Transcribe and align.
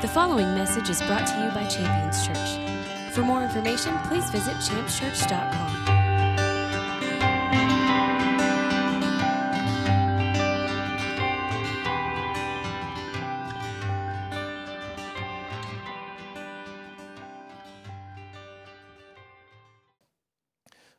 The 0.00 0.08
following 0.08 0.54
message 0.54 0.88
is 0.88 1.02
brought 1.02 1.26
to 1.26 1.44
you 1.44 1.50
by 1.50 1.66
Champions 1.66 2.26
Church. 2.26 3.12
For 3.12 3.20
more 3.20 3.42
information, 3.42 3.94
please 4.04 4.30
visit 4.30 4.54
championschurch.com. 4.54 5.90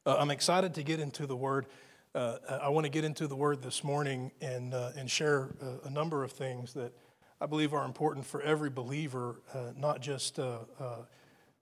Uh, 0.06 0.16
I'm 0.20 0.30
excited 0.30 0.76
to 0.76 0.84
get 0.84 1.00
into 1.00 1.26
the 1.26 1.36
Word. 1.36 1.66
Uh, 2.14 2.38
I 2.62 2.70
want 2.70 2.86
to 2.86 2.92
get 2.92 3.04
into 3.04 3.26
the 3.26 3.36
Word 3.36 3.64
this 3.64 3.84
morning 3.84 4.32
and, 4.42 4.76
uh, 4.76 4.92
and 4.96 5.10
share 5.10 5.56
a, 5.60 5.88
a, 5.88 5.90
number 5.90 6.24
of 6.24 6.32
things 6.32 6.74
that 6.74 6.94
I 7.42 7.48
believe 7.48 7.74
are 7.74 7.86
important 7.86 8.24
for 8.24 8.40
every 8.44 8.70
believer, 8.70 9.42
uh, 9.52 9.72
not 9.76 10.00
just 10.00 10.38
uh, 10.38 10.60
uh, 10.80 10.98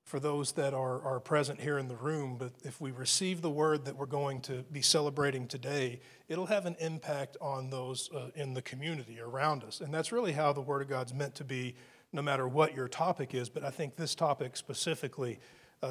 for 0.04 0.20
those 0.20 0.52
that 0.52 0.74
are, 0.74 1.02
are 1.04 1.22
present 1.22 1.62
here 1.62 1.78
in 1.78 1.88
the 1.88 1.96
room, 1.96 2.36
but 2.38 2.52
if 2.64 2.82
we 2.82 2.92
receive 2.92 3.42
the 3.42 3.50
Word 3.50 3.86
that 3.86 3.96
we're 3.96 4.06
going 4.06 4.42
to 4.42 4.66
be 4.74 4.82
celebrating 4.82 5.48
today, 5.48 6.02
it'll 6.28 6.48
have 6.48 6.66
an 6.66 6.76
impact 6.82 7.38
on 7.40 7.70
those 7.70 8.10
in 8.36 8.54
the 8.54 8.62
community 8.62 9.22
around 9.22 9.64
us. 9.64 9.80
And 9.80 9.94
that's 9.94 10.12
really 10.12 10.34
how 10.34 10.52
the 10.52 10.60
Word 10.60 10.82
of 10.82 10.90
God's 10.90 11.14
meant 11.14 11.36
to 11.36 11.46
be, 11.46 11.76
no 12.12 12.22
matter 12.22 12.46
what 12.46 12.76
your 12.76 12.90
topic 12.90 13.34
is. 13.34 13.48
But 13.48 13.64
I 13.64 13.70
think 13.70 13.96
this 13.96 14.16
topic 14.16 14.58
specifically 14.58 15.40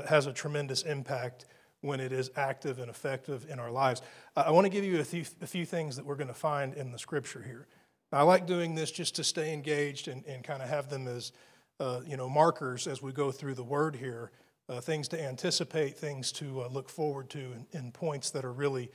has 0.09 0.27
a 0.27 0.32
tremendous 0.34 0.82
impact 0.82 1.46
when 1.80 2.01
it 2.01 2.12
is 2.12 2.30
active 2.37 2.79
and 2.79 2.91
effective 2.91 3.46
in 3.48 3.59
our 3.59 3.70
lives. 3.70 4.02
I 4.37 4.51
want 4.51 4.66
to 4.66 4.70
give 4.70 4.84
you 4.84 5.01
a 5.01 5.05
few, 5.05 5.24
a 5.41 5.46
few 5.46 5.65
things 5.65 5.96
that 5.96 6.05
we're 6.05 6.16
going 6.16 6.29
to 6.29 6.34
find 6.34 6.74
in 6.74 6.93
the 6.93 6.98
scripture 6.98 7.43
here. 7.43 7.68
I 8.11 8.23
like 8.23 8.47
doing 8.47 8.75
this 8.75 8.91
just 8.91 9.17
to 9.17 9.25
stay 9.25 9.53
engaged 9.53 10.09
and, 10.09 10.25
and 10.25 10.43
kind 10.43 10.62
of 10.62 10.69
have 10.69 10.89
them 10.89 11.07
as 11.07 11.32
uh, 11.79 12.01
you 12.07 12.16
know 12.16 12.29
markers 12.29 12.87
as 12.87 13.02
we 13.02 13.13
go 13.13 13.30
through 13.30 13.55
the 13.55 13.65
word 13.65 13.95
here, 13.95 14.30
uh, 14.69 14.80
things 14.80 15.09
to 15.09 15.23
anticipate, 15.23 15.96
things 15.96 16.32
to 16.32 16.63
uh, 16.63 16.69
look 16.69 16.88
forward 16.88 17.29
to, 17.30 17.38
and, 17.38 17.66
and, 17.73 17.93
points 17.95 18.30
that 18.30 18.45
are 18.45 18.52
really 18.52 18.91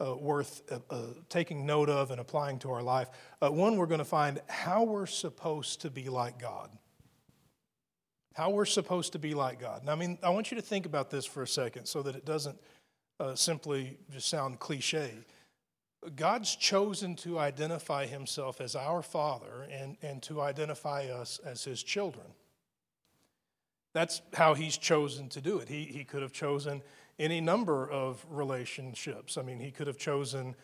uh, 0.00 0.16
worth 0.16 0.62
uh, 0.70 0.78
uh, 0.90 1.02
taking 1.28 1.64
note 1.64 1.88
of 1.88 2.10
and 2.10 2.20
applying 2.20 2.58
to 2.58 2.70
our 2.70 2.82
life. 2.82 3.08
one, 3.40 3.76
we're 3.76 3.86
going 3.86 3.98
to 3.98 4.04
find 4.04 4.40
how 4.48 4.82
we're 4.82 5.06
supposed 5.06 5.80
to 5.80 5.90
be 5.90 6.08
like 6.08 6.38
God 6.38 6.70
how 8.34 8.50
we're 8.50 8.66
supposed 8.66 9.14
to 9.14 9.18
be 9.18 9.32
like 9.32 9.58
God. 9.58 9.82
Now, 9.82 9.92
I 9.92 9.94
mean, 9.94 10.18
I 10.22 10.28
want 10.28 10.50
you 10.50 10.56
to 10.56 10.62
think 10.62 10.84
about 10.84 11.08
this 11.08 11.24
for 11.24 11.42
a 11.42 11.48
second 11.48 11.86
so 11.86 12.02
that 12.02 12.14
it 12.14 12.26
doesn't 12.26 12.58
simply 13.34 13.96
just 14.12 14.28
sound 14.28 14.58
cliche. 14.58 15.10
God's 16.14 16.54
chosen 16.54 17.16
to 17.16 17.38
identify 17.38 18.06
himself 18.06 18.60
as 18.60 18.76
our 18.76 19.02
Father 19.02 19.66
and, 19.70 19.96
and 20.02 20.22
to 20.24 20.40
identify 20.40 21.06
us 21.06 21.40
as 21.44 21.64
his 21.64 21.82
children. 21.82 22.26
That's 23.92 24.20
how 24.34 24.54
he's 24.54 24.76
chosen 24.76 25.28
to 25.30 25.40
do 25.40 25.58
it. 25.58 25.68
He, 25.68 25.84
he 25.84 26.04
could 26.04 26.22
have 26.22 26.32
chosen 26.32 26.82
any 27.18 27.40
number 27.40 27.88
of 27.90 28.24
relationships. 28.28 29.38
I 29.38 29.42
mean, 29.42 29.58
he 29.58 29.70
could 29.70 29.86
have 29.86 29.98
chosen 29.98 30.54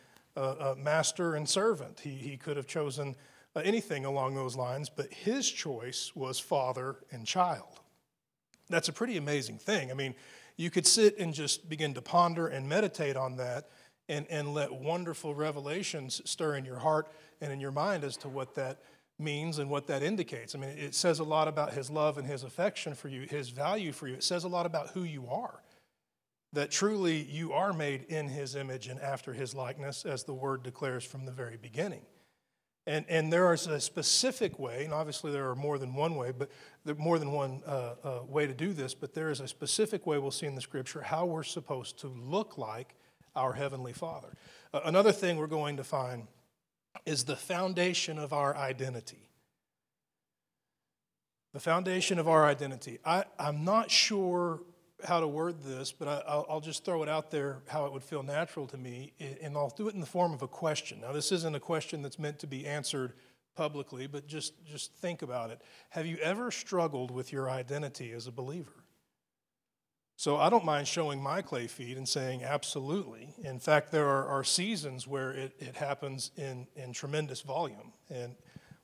master 0.77 1.35
and 1.35 1.49
servant, 1.49 2.01
he, 2.01 2.11
he 2.11 2.37
could 2.37 2.57
have 2.57 2.67
chosen 2.67 3.17
uh, 3.55 3.61
anything 3.61 4.05
along 4.05 4.35
those 4.35 4.57
lines, 4.57 4.89
but 4.89 5.13
his 5.13 5.51
choice 5.51 6.13
was 6.15 6.39
father 6.39 6.97
and 7.11 7.27
child. 7.27 7.81
That's 8.71 8.89
a 8.89 8.93
pretty 8.93 9.19
amazing 9.19 9.59
thing. 9.59 9.91
I 9.91 9.95
mean, 9.95 10.15
you 10.57 10.71
could 10.71 10.87
sit 10.87 11.19
and 11.19 11.35
just 11.35 11.69
begin 11.69 11.93
to 11.95 12.03
ponder 12.03 12.47
and 12.47 12.67
meditate 12.67 13.17
on 13.17 13.37
that 13.37 13.69
and, 14.13 14.27
and 14.29 14.53
let 14.53 14.73
wonderful 14.73 15.35
revelations 15.35 16.21
stir 16.27 16.57
in 16.57 16.67
your 16.67 16.79
heart 16.79 17.09
and 17.41 17.51
in 17.51 17.61
your 17.61 17.71
mind 17.71 18.05
as 18.05 18.17
to 18.19 18.29
what 18.29 18.55
that 18.55 18.83
means 19.19 19.59
and 19.59 19.71
what 19.71 19.87
that 19.87 20.03
indicates. 20.03 20.55
I 20.55 20.59
mean, 20.59 20.71
it 20.71 20.95
says 20.95 21.19
a 21.19 21.25
lot 21.25 21.49
about 21.49 21.73
his 21.73 21.91
love 21.91 22.19
and 22.19 22.27
his 22.27 22.43
affection 22.43 22.95
for 22.95 23.09
you, 23.09 23.23
his 23.23 23.49
value 23.49 23.91
for 23.91 24.07
you. 24.07 24.15
It 24.15 24.25
says 24.25 24.45
a 24.45 24.49
lot 24.49 24.67
about 24.67 24.91
who 24.91 25.03
you 25.03 25.29
are. 25.29 25.63
That 26.53 26.71
truly 26.71 27.23
you 27.23 27.55
are 27.55 27.73
made 27.73 28.05
in 28.05 28.29
his 28.29 28.55
image 28.55 28.89
and 28.89 29.01
after 29.01 29.33
his 29.33 29.55
likeness, 29.55 30.05
as 30.05 30.25
the 30.25 30.35
word 30.35 30.63
declares 30.63 31.05
from 31.05 31.25
the 31.25 31.33
very 31.33 31.57
beginning. 31.57 32.03
And, 32.87 33.07
and 33.09 33.33
there 33.33 33.51
is 33.55 33.67
a 33.67 33.81
specific 33.81 34.59
way, 34.59 34.85
and 34.85 34.93
obviously 34.93 35.33
there 35.33 35.49
are 35.49 35.55
more 35.55 35.79
than 35.79 35.95
one 35.95 36.17
way, 36.17 36.33
but 36.33 36.51
more 36.99 37.19
than 37.19 37.33
one 37.33 37.63
uh, 37.67 37.95
uh, 38.05 38.21
way 38.29 38.47
to 38.47 38.53
do 38.53 38.75
this, 38.75 38.93
but 38.93 39.15
there 39.15 39.31
is 39.31 39.41
a 39.41 39.49
specific 39.49 40.07
way 40.07 40.19
we'll 40.19 40.33
see 40.33 40.47
in 40.47 40.55
the 40.55 40.61
scripture 40.61 41.01
how 41.01 41.25
we're 41.25 41.45
supposed 41.45 41.99
to 42.01 42.09
look 42.09 42.59
like 42.59 42.97
our 43.35 43.53
Heavenly 43.53 43.93
Father. 43.93 44.29
Another 44.73 45.13
thing 45.13 45.37
we're 45.37 45.47
going 45.47 45.77
to 45.77 45.85
find 45.85 46.27
is 47.07 47.25
the 47.25 47.37
foundation 47.37 48.19
of 48.19 48.33
our 48.33 48.57
identity. 48.57 49.29
The 51.53 51.61
foundation 51.61 52.19
of 52.19 52.29
our 52.29 52.47
identity. 52.47 52.99
I, 53.05 53.25
I'm 53.39 53.65
not 53.65 53.91
sure 53.91 54.61
how 55.05 55.21
to 55.21 55.29
word 55.29 55.63
this, 55.63 55.93
but 55.93 56.09
I, 56.09 56.53
will 56.53 56.61
just 56.61 56.85
throw 56.85 57.03
it 57.03 57.09
out 57.09 57.31
there 57.31 57.63
how 57.67 57.87
it 57.87 57.93
would 57.93 58.05
feel 58.05 58.23
natural 58.23 58.67
to 58.69 58.77
me, 58.77 59.13
and 59.43 59.57
I'll 59.57 59.75
do 59.77 59.89
it 59.89 59.95
in 59.95 60.01
the 60.01 60.07
form 60.07 60.33
of 60.33 60.43
a 60.43 60.49
question. 60.49 61.01
Now, 61.01 61.13
this 61.13 61.33
isn't 61.33 61.55
a 61.55 61.61
question 61.61 62.03
that's 62.03 62.19
meant 62.19 62.39
to 62.41 62.47
be 62.47 62.67
answered 62.67 63.15
publicly, 63.55 64.07
but 64.07 64.27
just, 64.27 64.65
just 64.65 64.95
think 64.95 65.23
about 65.23 65.51
it. 65.51 65.61
Have 65.91 66.07
you 66.07 66.17
ever 66.19 66.51
struggled 66.51 67.11
with 67.11 67.33
your 67.33 67.51
identity 67.51 68.13
as 68.13 68.27
a 68.27 68.33
believer? 68.33 68.82
So 70.17 70.37
I 70.37 70.51
don't 70.51 70.65
mind 70.65 70.87
showing 70.87 71.21
my 71.21 71.43
clay 71.43 71.67
feet 71.67 71.97
and 71.97 72.09
saying 72.09 72.45
absolutely. 72.45 73.35
In 73.43 73.59
fact, 73.59 73.91
there 73.91 74.07
are, 74.07 74.27
are 74.27 74.45
seasons 74.45 75.07
where 75.07 75.33
it, 75.33 75.55
it 75.59 75.75
happens 75.75 76.31
in, 76.37 76.67
in 76.77 76.93
tremendous 76.93 77.41
volume. 77.41 77.93
And 78.09 78.37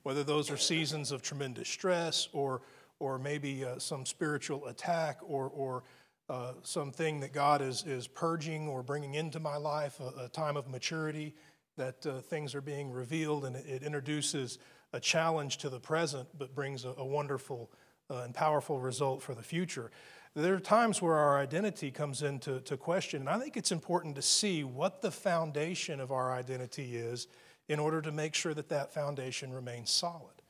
whether 0.03 0.23
those 0.23 0.49
are 0.49 0.57
seasons 0.57 1.11
of 1.11 1.21
tremendous 1.21 1.69
stress 1.69 2.27
or, 2.33 2.61
or 2.99 3.19
maybe 3.19 3.63
uh, 3.63 3.79
some 3.79 4.05
spiritual 4.05 4.67
attack 4.67 5.19
or, 5.21 5.49
or 5.49 5.83
uh, 6.29 6.53
something 6.61 7.19
that 7.21 7.33
God 7.33 7.61
is, 7.61 7.83
is 7.85 8.07
purging 8.07 8.67
or 8.67 8.83
bringing 8.83 9.15
into 9.15 9.39
my 9.39 9.57
life, 9.57 9.99
a, 9.99 10.25
a 10.25 10.29
time 10.29 10.57
of 10.57 10.67
maturity, 10.67 11.35
that 11.77 12.05
uh, 12.05 12.19
things 12.19 12.53
are 12.53 12.61
being 12.61 12.91
revealed, 12.91 13.45
and 13.45 13.55
it, 13.55 13.83
introduces 13.83 14.59
a 14.93 14.99
challenge 14.99 15.57
to 15.57 15.69
the 15.69 15.79
present, 15.79 16.27
but 16.37 16.53
brings 16.53 16.85
a, 16.85 16.93
a 16.97 17.05
wonderful 17.05 17.71
uh, 18.11 18.21
and 18.23 18.33
powerful 18.33 18.79
result 18.79 19.21
for 19.21 19.33
the 19.33 19.41
future. 19.41 19.91
There 20.35 20.53
are 20.53 20.59
times 20.59 21.01
where 21.01 21.15
our 21.15 21.39
identity 21.39 21.91
comes 21.91 22.21
into 22.21 22.59
to 22.61 22.77
question, 22.77 23.21
and 23.21 23.29
I 23.29 23.39
think 23.39 23.57
it's 23.57 23.71
important 23.71 24.15
to 24.15 24.21
see 24.21 24.63
what 24.63 25.01
the 25.01 25.11
foundation 25.11 25.99
of 25.99 26.11
our 26.11 26.31
identity 26.31 26.95
is 26.95 27.27
in 27.67 27.79
order 27.79 28.01
to 28.01 28.11
make 28.11 28.35
sure 28.35 28.53
that 28.53 28.69
that 28.69 28.93
foundation 28.93 29.51
remains 29.51 29.89
solid. 29.89 30.41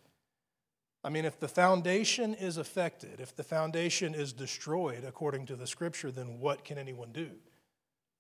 I 1.04 1.10
mean, 1.10 1.24
if 1.24 1.40
the 1.40 1.48
foundation 1.48 2.34
is 2.34 2.58
affected, 2.58 3.22
if 3.22 3.36
the 3.36 3.44
foundation 3.44 4.14
is 4.14 4.34
destroyed 4.34 5.06
according 5.06 5.46
to 5.48 5.56
the 5.56 5.68
scripture, 5.68 6.12
then 6.12 6.40
what 6.40 6.66
can 6.66 6.78
anyone 6.78 7.12
do? 7.14 7.30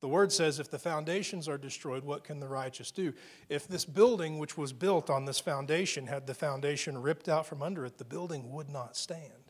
The 0.01 0.07
word 0.07 0.31
says, 0.31 0.59
if 0.59 0.71
the 0.71 0.79
foundations 0.79 1.49
are 1.49 1.57
destroyed, 1.57 2.05
what 2.05 2.23
can 2.23 2.39
the 2.39 2.47
righteous 2.47 2.89
do? 2.89 3.13
If 3.49 3.67
this 3.67 3.83
building, 3.83 4.39
which 4.39 4.57
was 4.57 4.71
built 4.71 5.09
on 5.09 5.25
this 5.25 5.39
foundation, 5.39 6.07
had 6.07 6.25
the 6.25 6.33
foundation 6.33 7.01
ripped 7.01 7.27
out 7.27 7.45
from 7.45 7.61
under 7.61 7.85
it, 7.85 7.97
the 7.97 8.05
building 8.05 8.49
would 8.53 8.69
not 8.69 8.95
stand. 8.95 9.48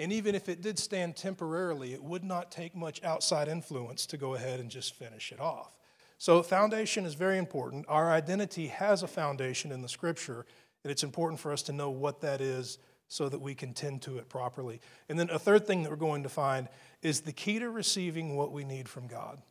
And 0.00 0.14
even 0.14 0.34
if 0.34 0.48
it 0.48 0.62
did 0.62 0.78
stand 0.78 1.14
temporarily, 1.14 1.92
it 1.92 2.02
would 2.02 2.24
not 2.24 2.50
take 2.50 2.74
much 2.74 3.04
outside 3.04 3.48
influence 3.48 4.06
to 4.06 4.16
go 4.16 4.34
ahead 4.34 4.58
and 4.58 4.70
just 4.70 4.94
finish 4.94 5.30
it 5.30 5.38
off. 5.38 5.76
So, 6.16 6.42
foundation 6.42 7.04
is 7.04 7.12
very 7.12 7.36
important. 7.36 7.84
Our 7.86 8.10
identity 8.10 8.68
has 8.68 9.02
a 9.02 9.06
foundation 9.06 9.70
in 9.70 9.82
the 9.82 9.90
scripture, 9.90 10.46
and 10.82 10.90
it's 10.90 11.02
important 11.02 11.38
for 11.38 11.52
us 11.52 11.60
to 11.64 11.72
know 11.72 11.90
what 11.90 12.22
that 12.22 12.40
is 12.40 12.78
so 13.08 13.28
that 13.28 13.42
we 13.42 13.54
can 13.54 13.74
tend 13.74 14.00
to 14.02 14.16
it 14.16 14.30
properly. 14.30 14.80
And 15.10 15.18
then 15.18 15.28
a 15.28 15.38
third 15.38 15.66
thing 15.66 15.82
that 15.82 15.90
we're 15.90 15.96
going 15.96 16.22
to 16.22 16.30
find 16.30 16.68
is 17.02 17.20
the 17.20 17.32
key 17.32 17.58
to 17.58 17.68
receiving 17.68 18.36
what 18.36 18.52
we 18.52 18.64
need 18.64 18.88
from 18.88 19.06
God. 19.06 19.42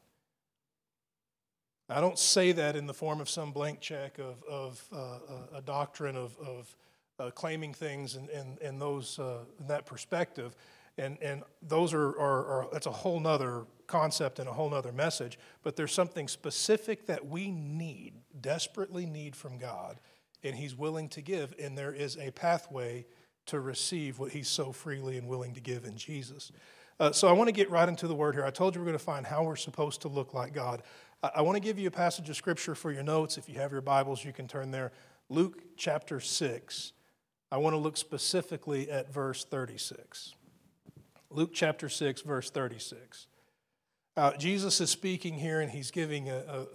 I 1.88 2.02
don't 2.02 2.18
say 2.18 2.54
that 2.54 2.76
in 2.76 2.88
the 2.88 2.94
form 2.94 3.22
of 3.22 3.30
some 3.30 3.52
blank 3.52 3.82
check 3.82 4.18
of, 4.18 4.44
of 4.50 4.84
uh, 4.92 5.58
a 5.58 5.62
doctrine 5.62 6.16
of, 6.16 6.36
of 6.38 6.76
uh, 7.20 7.32
claiming 7.32 7.74
things 7.74 8.16
and, 8.16 8.30
and, 8.30 8.60
and 8.60 8.82
those, 8.82 9.20
uh, 9.20 9.40
in 9.60 9.68
that 9.68 9.86
perspective. 9.86 10.56
And, 10.98 11.18
and 11.22 11.44
those 11.62 11.94
are, 11.94 12.10
are, 12.10 12.46
are, 12.46 12.68
that's 12.72 12.88
a 12.88 12.92
whole 12.92 13.20
nother 13.20 13.66
concept 13.88 14.40
and 14.40 14.50
a 14.50 14.54
whole 14.54 14.70
nother 14.70 14.92
message. 14.92 15.40
But 15.64 15.76
there's 15.76 15.94
something 15.94 16.28
specific 16.28 17.06
that 17.08 17.28
we 17.28 17.52
need, 17.52 18.14
desperately 18.42 19.06
need 19.06 19.36
from 19.36 19.58
God 19.58 20.00
and 20.44 20.56
he's 20.56 20.76
willing 20.76 21.10
to 21.10 21.22
give, 21.22 21.54
and 21.60 21.78
there 21.78 21.94
is 21.94 22.18
a 22.18 22.32
pathway 22.32 23.06
to 23.48 23.60
receive 23.60 24.20
what 24.20 24.32
he's 24.32 24.48
so 24.48 24.72
freely 24.72 25.18
and 25.18 25.28
willing 25.28 25.54
to 25.54 25.62
give 25.62 25.86
in 25.86 25.98
Jesus. 25.98 26.52
Uh, 27.00 27.12
so 27.12 27.28
I 27.28 27.32
want 27.32 27.48
to 27.48 27.52
get 27.52 27.70
right 27.70 27.88
into 27.88 28.08
the 28.08 28.16
word 28.16 28.36
here. 28.36 28.46
I 28.46 28.52
told 28.52 28.76
you 28.76 28.82
we're 28.82 28.86
going 28.86 28.98
to 28.98 29.04
find 29.04 29.26
how 29.26 29.44
we're 29.44 29.56
supposed 29.56 30.02
to 30.02 30.08
look 30.08 30.34
like 30.34 30.54
God. 30.54 30.84
I, 31.24 31.32
I 31.36 31.42
want 31.42 31.56
to 31.56 31.62
give 31.62 31.80
you 31.80 31.88
a 31.88 31.92
passage 31.92 32.30
of 32.30 32.36
scripture 32.36 32.76
for 32.76 32.92
your 32.92 33.04
notes. 33.04 33.38
If 33.38 33.50
you 33.50 33.56
have 33.56 33.72
your 33.72 33.82
Bibles, 33.82 34.24
you 34.24 34.34
can 34.34 34.48
turn 34.48 34.72
there. 34.72 34.92
Luke 35.30 35.62
chapter 35.78 36.20
6. 36.20 36.94
I 37.52 37.58
want 37.58 37.74
to 37.74 37.78
look 37.78 37.98
specifically 37.98 38.92
at 38.92 39.12
verse 39.12 39.44
36. 39.44 40.36
Luke 41.32 41.52
chapter 41.54 41.90
6, 41.90 42.22
verse 42.22 42.50
36. 42.50 43.28
Uh, 44.18 44.34
Jesus 44.38 44.82
is 44.82 44.90
speaking 44.90 45.36
here, 45.36 45.62
and 45.62 45.72
he's 45.72 45.92
giving 45.92 46.30
a, 46.30 46.38
a, 46.38 46.68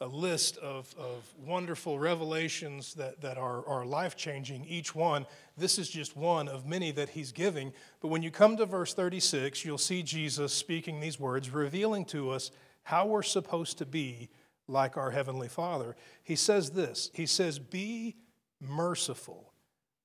a 0.00 0.06
list 0.06 0.56
of, 0.58 0.94
of 0.98 1.24
wonderful 1.44 1.98
revelations 1.98 2.94
that, 2.94 3.20
that 3.20 3.36
are, 3.36 3.66
are 3.66 3.84
life 3.84 4.16
changing, 4.16 4.64
each 4.64 4.94
one. 4.94 5.26
This 5.56 5.78
is 5.78 5.88
just 5.90 6.16
one 6.16 6.48
of 6.48 6.66
many 6.66 6.92
that 6.92 7.10
he's 7.10 7.32
giving. 7.32 7.72
But 8.00 8.08
when 8.08 8.22
you 8.22 8.30
come 8.30 8.56
to 8.58 8.66
verse 8.66 8.94
36, 8.94 9.64
you'll 9.64 9.76
see 9.76 10.02
Jesus 10.02 10.52
speaking 10.52 11.00
these 11.00 11.18
words, 11.18 11.50
revealing 11.50 12.04
to 12.06 12.30
us 12.30 12.50
how 12.84 13.06
we're 13.06 13.22
supposed 13.22 13.78
to 13.78 13.86
be 13.86 14.30
like 14.68 14.96
our 14.96 15.10
Heavenly 15.10 15.48
Father. 15.48 15.96
He 16.22 16.36
says 16.36 16.70
this 16.70 17.10
He 17.12 17.26
says, 17.26 17.58
Be 17.58 18.16
merciful, 18.60 19.47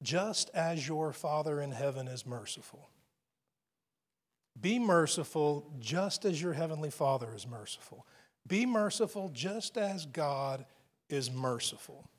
just 0.04 0.50
as 0.54 0.88
your 0.88 1.14
Father 1.14 1.60
in 1.62 1.72
heaven 1.72 2.08
is 2.08 2.26
merciful. 2.26 2.90
Be 4.60 4.78
merciful, 4.78 5.72
just 5.80 6.26
as 6.26 6.42
your 6.42 6.54
Heavenly 6.54 6.92
Father 6.92 7.34
is 7.36 7.48
merciful. 7.48 8.06
Be 8.48 8.66
merciful 8.66 9.30
just 9.34 9.78
as 9.78 10.06
God 10.06 10.66
is 11.10 11.32
merciful. 11.32 12.10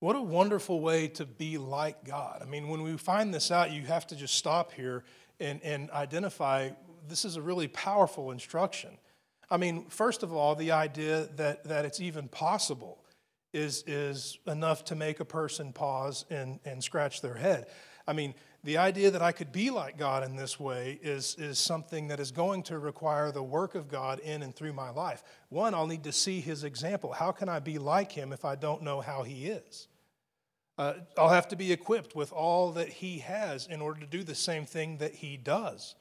What 0.00 0.16
a 0.16 0.20
wonderful 0.20 0.80
way 0.80 1.06
to 1.08 1.24
be 1.24 1.58
like 1.58 2.04
God. 2.04 2.40
I 2.42 2.44
mean, 2.44 2.68
when 2.68 2.82
we 2.82 2.96
find 2.96 3.32
this 3.32 3.52
out, 3.52 3.70
you 3.70 3.82
have 3.82 4.06
to 4.08 4.16
just 4.16 4.34
stop 4.34 4.72
here 4.72 5.04
and, 5.38 5.62
and 5.62 5.90
identify 5.92 6.70
this 7.08 7.24
is 7.24 7.36
a 7.36 7.42
really 7.42 7.68
powerful 7.68 8.32
instruction. 8.32 8.90
I 9.50 9.58
mean, 9.58 9.86
first 9.88 10.22
of 10.22 10.32
all, 10.32 10.54
the 10.54 10.72
idea 10.72 11.28
that, 11.36 11.64
that 11.64 11.84
it's 11.84 12.00
even 12.00 12.28
possible 12.28 13.01
is, 13.52 13.84
is 13.86 14.38
enough 14.46 14.84
to 14.86 14.94
make 14.94 15.20
a 15.20 15.24
person 15.24 15.72
pause 15.72 16.24
and, 16.30 16.58
and 16.64 16.82
scratch 16.82 17.20
their 17.20 17.34
head. 17.34 17.66
I 18.06 18.12
mean, 18.12 18.34
the 18.64 18.78
idea 18.78 19.10
that 19.10 19.22
I 19.22 19.32
could 19.32 19.52
be 19.52 19.70
like 19.70 19.98
God 19.98 20.24
in 20.24 20.36
this 20.36 20.58
way 20.58 20.98
is, 21.02 21.34
is 21.36 21.58
something 21.58 22.08
that 22.08 22.20
is 22.20 22.30
going 22.30 22.62
to 22.64 22.78
require 22.78 23.32
the 23.32 23.42
work 23.42 23.74
of 23.74 23.88
God 23.88 24.20
in 24.20 24.42
and 24.42 24.54
through 24.54 24.72
my 24.72 24.90
life. 24.90 25.24
One, 25.48 25.74
I'll 25.74 25.86
need 25.86 26.04
to 26.04 26.12
see 26.12 26.40
his 26.40 26.62
example. 26.62 27.12
How 27.12 27.32
can 27.32 27.48
I 27.48 27.58
be 27.58 27.78
like 27.78 28.12
him 28.12 28.32
if 28.32 28.44
I 28.44 28.54
don't 28.54 28.82
know 28.82 29.00
how 29.00 29.24
he 29.24 29.46
is? 29.46 29.88
Uh, 30.78 30.94
I'll 31.18 31.28
have 31.28 31.48
to 31.48 31.56
be 31.56 31.72
equipped 31.72 32.14
with 32.14 32.32
all 32.32 32.72
that 32.72 32.88
he 32.88 33.18
has 33.18 33.66
in 33.66 33.80
order 33.80 34.00
to 34.00 34.06
do 34.06 34.22
the 34.22 34.34
same 34.34 34.64
thing 34.64 34.98
that 34.98 35.14
he 35.14 35.36
does. 35.36 35.94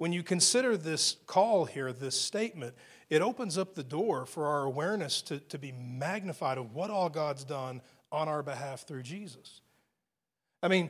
When 0.00 0.14
you 0.14 0.22
consider 0.22 0.78
this 0.78 1.16
call 1.26 1.66
here, 1.66 1.92
this 1.92 2.18
statement, 2.18 2.74
it 3.10 3.20
opens 3.20 3.58
up 3.58 3.74
the 3.74 3.84
door 3.84 4.24
for 4.24 4.46
our 4.46 4.64
awareness 4.64 5.20
to, 5.20 5.40
to 5.40 5.58
be 5.58 5.72
magnified 5.72 6.56
of 6.56 6.74
what 6.74 6.88
all 6.88 7.10
God's 7.10 7.44
done 7.44 7.82
on 8.10 8.26
our 8.26 8.42
behalf 8.42 8.86
through 8.86 9.02
Jesus. 9.02 9.60
I 10.62 10.68
mean, 10.68 10.88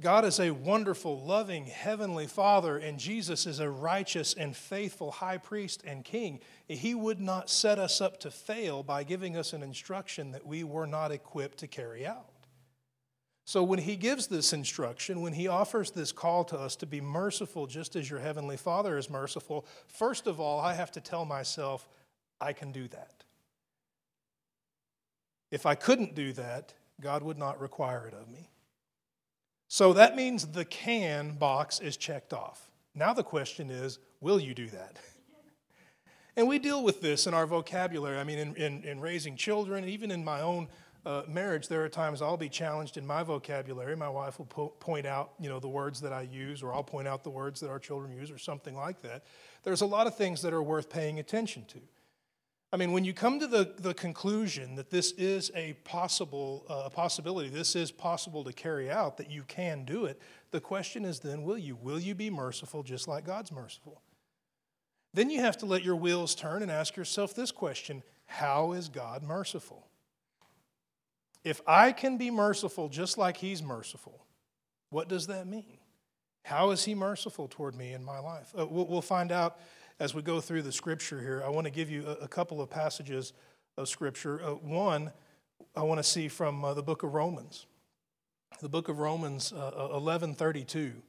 God 0.00 0.24
is 0.24 0.38
a 0.38 0.52
wonderful, 0.52 1.24
loving, 1.24 1.66
heavenly 1.66 2.28
Father, 2.28 2.78
and 2.78 3.00
Jesus 3.00 3.46
is 3.46 3.58
a 3.58 3.68
righteous 3.68 4.32
and 4.32 4.56
faithful 4.56 5.10
high 5.10 5.38
priest 5.38 5.82
and 5.84 6.04
king. 6.04 6.38
He 6.68 6.94
would 6.94 7.20
not 7.20 7.50
set 7.50 7.80
us 7.80 8.00
up 8.00 8.20
to 8.20 8.30
fail 8.30 8.84
by 8.84 9.02
giving 9.02 9.36
us 9.36 9.52
an 9.52 9.64
instruction 9.64 10.30
that 10.30 10.46
we 10.46 10.62
were 10.62 10.86
not 10.86 11.10
equipped 11.10 11.58
to 11.58 11.66
carry 11.66 12.06
out. 12.06 12.31
So, 13.44 13.62
when 13.64 13.80
he 13.80 13.96
gives 13.96 14.28
this 14.28 14.52
instruction, 14.52 15.20
when 15.20 15.32
he 15.32 15.48
offers 15.48 15.90
this 15.90 16.12
call 16.12 16.44
to 16.44 16.58
us 16.58 16.76
to 16.76 16.86
be 16.86 17.00
merciful 17.00 17.66
just 17.66 17.96
as 17.96 18.08
your 18.08 18.20
heavenly 18.20 18.56
Father 18.56 18.96
is 18.96 19.10
merciful, 19.10 19.66
first 19.88 20.26
of 20.26 20.38
all, 20.38 20.60
I 20.60 20.74
have 20.74 20.92
to 20.92 21.00
tell 21.00 21.24
myself, 21.24 21.88
I 22.40 22.52
can 22.52 22.70
do 22.70 22.86
that. 22.88 23.24
If 25.50 25.66
I 25.66 25.74
couldn't 25.74 26.14
do 26.14 26.32
that, 26.34 26.72
God 27.00 27.22
would 27.22 27.38
not 27.38 27.60
require 27.60 28.06
it 28.06 28.14
of 28.14 28.28
me. 28.28 28.48
So 29.68 29.92
that 29.94 30.16
means 30.16 30.46
the 30.46 30.64
can 30.64 31.32
box 31.32 31.80
is 31.80 31.96
checked 31.96 32.32
off. 32.32 32.70
Now 32.94 33.12
the 33.12 33.24
question 33.24 33.70
is 33.70 33.98
will 34.20 34.40
you 34.40 34.54
do 34.54 34.68
that? 34.68 34.98
And 36.34 36.48
we 36.48 36.58
deal 36.58 36.82
with 36.82 37.02
this 37.02 37.26
in 37.26 37.34
our 37.34 37.46
vocabulary. 37.46 38.16
I 38.16 38.24
mean, 38.24 38.38
in, 38.38 38.54
in, 38.56 38.82
in 38.84 39.00
raising 39.00 39.36
children, 39.36 39.84
even 39.84 40.10
in 40.10 40.24
my 40.24 40.40
own 40.40 40.68
uh, 41.04 41.22
marriage, 41.28 41.68
there 41.68 41.84
are 41.84 41.88
times 41.88 42.22
I'll 42.22 42.36
be 42.36 42.48
challenged 42.48 42.96
in 42.96 43.06
my 43.06 43.22
vocabulary. 43.22 43.96
My 43.96 44.08
wife 44.08 44.38
will 44.38 44.46
po- 44.46 44.74
point 44.78 45.04
out, 45.04 45.32
you 45.40 45.48
know, 45.48 45.58
the 45.58 45.68
words 45.68 46.00
that 46.02 46.12
I 46.12 46.22
use, 46.22 46.62
or 46.62 46.72
I'll 46.72 46.84
point 46.84 47.08
out 47.08 47.24
the 47.24 47.30
words 47.30 47.60
that 47.60 47.70
our 47.70 47.80
children 47.80 48.12
use, 48.12 48.30
or 48.30 48.38
something 48.38 48.76
like 48.76 49.02
that. 49.02 49.24
There's 49.64 49.80
a 49.80 49.86
lot 49.86 50.06
of 50.06 50.16
things 50.16 50.42
that 50.42 50.52
are 50.52 50.62
worth 50.62 50.88
paying 50.88 51.18
attention 51.18 51.64
to. 51.66 51.80
I 52.72 52.78
mean, 52.78 52.92
when 52.92 53.04
you 53.04 53.12
come 53.12 53.38
to 53.40 53.46
the, 53.46 53.74
the 53.78 53.92
conclusion 53.92 54.76
that 54.76 54.90
this 54.90 55.12
is 55.12 55.50
a 55.54 55.74
possible 55.84 56.64
uh, 56.68 56.88
possibility, 56.88 57.50
this 57.50 57.76
is 57.76 57.90
possible 57.90 58.44
to 58.44 58.52
carry 58.52 58.90
out, 58.90 59.18
that 59.18 59.30
you 59.30 59.42
can 59.42 59.84
do 59.84 60.06
it, 60.06 60.20
the 60.52 60.60
question 60.60 61.04
is 61.04 61.20
then, 61.20 61.42
will 61.42 61.58
you? 61.58 61.76
Will 61.76 61.98
you 61.98 62.14
be 62.14 62.30
merciful 62.30 62.82
just 62.82 63.08
like 63.08 63.26
God's 63.26 63.52
merciful? 63.52 64.00
Then 65.12 65.28
you 65.28 65.40
have 65.40 65.58
to 65.58 65.66
let 65.66 65.82
your 65.82 65.96
wheels 65.96 66.34
turn 66.34 66.62
and 66.62 66.70
ask 66.70 66.96
yourself 66.96 67.34
this 67.34 67.50
question 67.50 68.02
How 68.24 68.72
is 68.72 68.88
God 68.88 69.22
merciful? 69.22 69.88
If 71.44 71.60
I 71.66 71.92
can 71.92 72.18
be 72.18 72.30
merciful 72.30 72.88
just 72.88 73.18
like 73.18 73.36
He's 73.36 73.62
merciful, 73.62 74.24
what 74.90 75.08
does 75.08 75.26
that 75.26 75.46
mean? 75.46 75.78
How 76.44 76.70
is 76.70 76.84
He 76.84 76.94
merciful 76.94 77.48
toward 77.48 77.74
me 77.74 77.92
in 77.92 78.04
my 78.04 78.18
life? 78.18 78.52
Uh, 78.58 78.66
we'll, 78.66 78.86
we'll 78.86 79.02
find 79.02 79.32
out 79.32 79.58
as 79.98 80.14
we 80.14 80.22
go 80.22 80.40
through 80.40 80.62
the 80.62 80.72
scripture 80.72 81.20
here, 81.20 81.42
I 81.44 81.48
want 81.48 81.66
to 81.66 81.70
give 81.70 81.90
you 81.90 82.06
a, 82.06 82.24
a 82.24 82.28
couple 82.28 82.60
of 82.60 82.70
passages 82.70 83.32
of 83.76 83.88
scripture. 83.88 84.42
Uh, 84.42 84.50
one, 84.54 85.12
I 85.76 85.82
want 85.82 85.98
to 85.98 86.04
see 86.04 86.28
from 86.28 86.64
uh, 86.64 86.74
the 86.74 86.82
book 86.82 87.02
of 87.02 87.14
Romans. 87.14 87.66
The 88.60 88.68
book 88.68 88.88
of 88.88 88.98
Romans, 88.98 89.52
uh, 89.52 89.88
1132, 89.92 90.92
uh, 90.94 91.00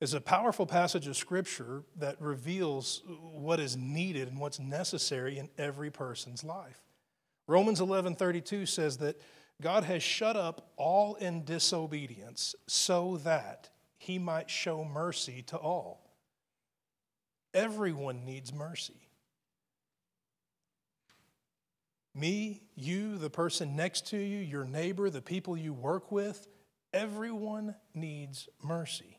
is 0.00 0.14
a 0.14 0.20
powerful 0.20 0.66
passage 0.66 1.06
of 1.06 1.16
scripture 1.16 1.82
that 1.96 2.20
reveals 2.20 3.02
what 3.06 3.58
is 3.60 3.76
needed 3.76 4.28
and 4.28 4.38
what's 4.38 4.58
necessary 4.58 5.38
in 5.38 5.48
every 5.58 5.90
person's 5.90 6.44
life. 6.44 6.82
Romans 7.48 7.80
11:32 7.80 8.66
says 8.66 8.98
that 8.98 9.20
God 9.62 9.84
has 9.84 10.02
shut 10.02 10.36
up 10.36 10.70
all 10.76 11.14
in 11.14 11.44
disobedience 11.44 12.54
so 12.66 13.18
that 13.24 13.70
he 13.98 14.18
might 14.18 14.50
show 14.50 14.84
mercy 14.84 15.42
to 15.46 15.56
all. 15.56 16.12
Everyone 17.54 18.24
needs 18.24 18.52
mercy. 18.52 19.08
Me, 22.14 22.62
you, 22.74 23.18
the 23.18 23.30
person 23.30 23.76
next 23.76 24.06
to 24.08 24.16
you, 24.16 24.38
your 24.38 24.64
neighbor, 24.64 25.10
the 25.10 25.22
people 25.22 25.56
you 25.56 25.72
work 25.72 26.10
with, 26.10 26.48
everyone 26.92 27.74
needs 27.94 28.48
mercy. 28.62 29.15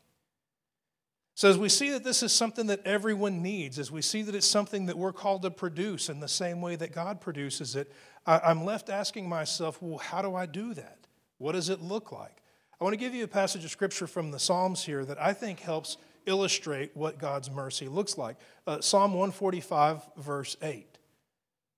So, 1.38 1.48
as 1.48 1.56
we 1.56 1.68
see 1.68 1.90
that 1.90 2.02
this 2.02 2.24
is 2.24 2.32
something 2.32 2.66
that 2.66 2.84
everyone 2.84 3.44
needs, 3.44 3.78
as 3.78 3.92
we 3.92 4.02
see 4.02 4.22
that 4.22 4.34
it's 4.34 4.44
something 4.44 4.86
that 4.86 4.98
we're 4.98 5.12
called 5.12 5.42
to 5.42 5.52
produce 5.52 6.08
in 6.08 6.18
the 6.18 6.26
same 6.26 6.60
way 6.60 6.74
that 6.74 6.90
God 6.90 7.20
produces 7.20 7.76
it, 7.76 7.92
I'm 8.26 8.64
left 8.64 8.90
asking 8.90 9.28
myself, 9.28 9.80
well, 9.80 9.98
how 9.98 10.20
do 10.20 10.34
I 10.34 10.46
do 10.46 10.74
that? 10.74 10.98
What 11.36 11.52
does 11.52 11.68
it 11.68 11.80
look 11.80 12.10
like? 12.10 12.42
I 12.80 12.82
want 12.82 12.94
to 12.94 12.98
give 12.98 13.14
you 13.14 13.22
a 13.22 13.28
passage 13.28 13.64
of 13.64 13.70
scripture 13.70 14.08
from 14.08 14.32
the 14.32 14.40
Psalms 14.40 14.82
here 14.82 15.04
that 15.04 15.22
I 15.22 15.32
think 15.32 15.60
helps 15.60 15.96
illustrate 16.26 16.90
what 16.96 17.18
God's 17.18 17.52
mercy 17.52 17.86
looks 17.86 18.18
like. 18.18 18.36
Uh, 18.66 18.80
Psalm 18.80 19.12
145, 19.12 20.10
verse 20.16 20.56
8. 20.60 20.98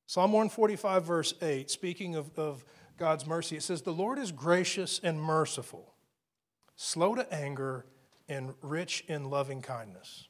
Psalm 0.06 0.32
145, 0.32 1.04
verse 1.04 1.34
8, 1.42 1.70
speaking 1.70 2.14
of, 2.14 2.30
of 2.38 2.64
God's 2.96 3.26
mercy, 3.26 3.56
it 3.58 3.62
says, 3.62 3.82
The 3.82 3.92
Lord 3.92 4.18
is 4.18 4.32
gracious 4.32 5.02
and 5.04 5.20
merciful, 5.20 5.92
slow 6.76 7.14
to 7.14 7.30
anger, 7.30 7.84
and 8.30 8.54
rich 8.62 9.04
in 9.08 9.28
loving 9.28 9.60
kindness. 9.60 10.28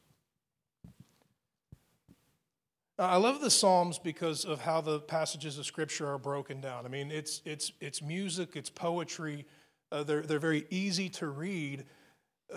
I 2.99 3.17
love 3.17 3.41
the 3.41 3.51
Psalms 3.51 3.99
because 3.99 4.45
of 4.45 4.61
how 4.61 4.81
the 4.81 4.99
passages 4.99 5.57
of 5.59 5.65
Scripture 5.65 6.09
are 6.09 6.19
broken 6.19 6.61
down. 6.61 6.85
I 6.85 6.89
mean, 6.89 7.13
it's, 7.13 7.41
it's, 7.45 7.73
it's 7.81 8.03
music, 8.03 8.57
it's 8.57 8.69
poetry, 8.69 9.47
uh, 9.93 10.03
they're, 10.03 10.23
they're 10.23 10.39
very 10.39 10.67
easy 10.71 11.09
to 11.11 11.29
read, 11.29 11.85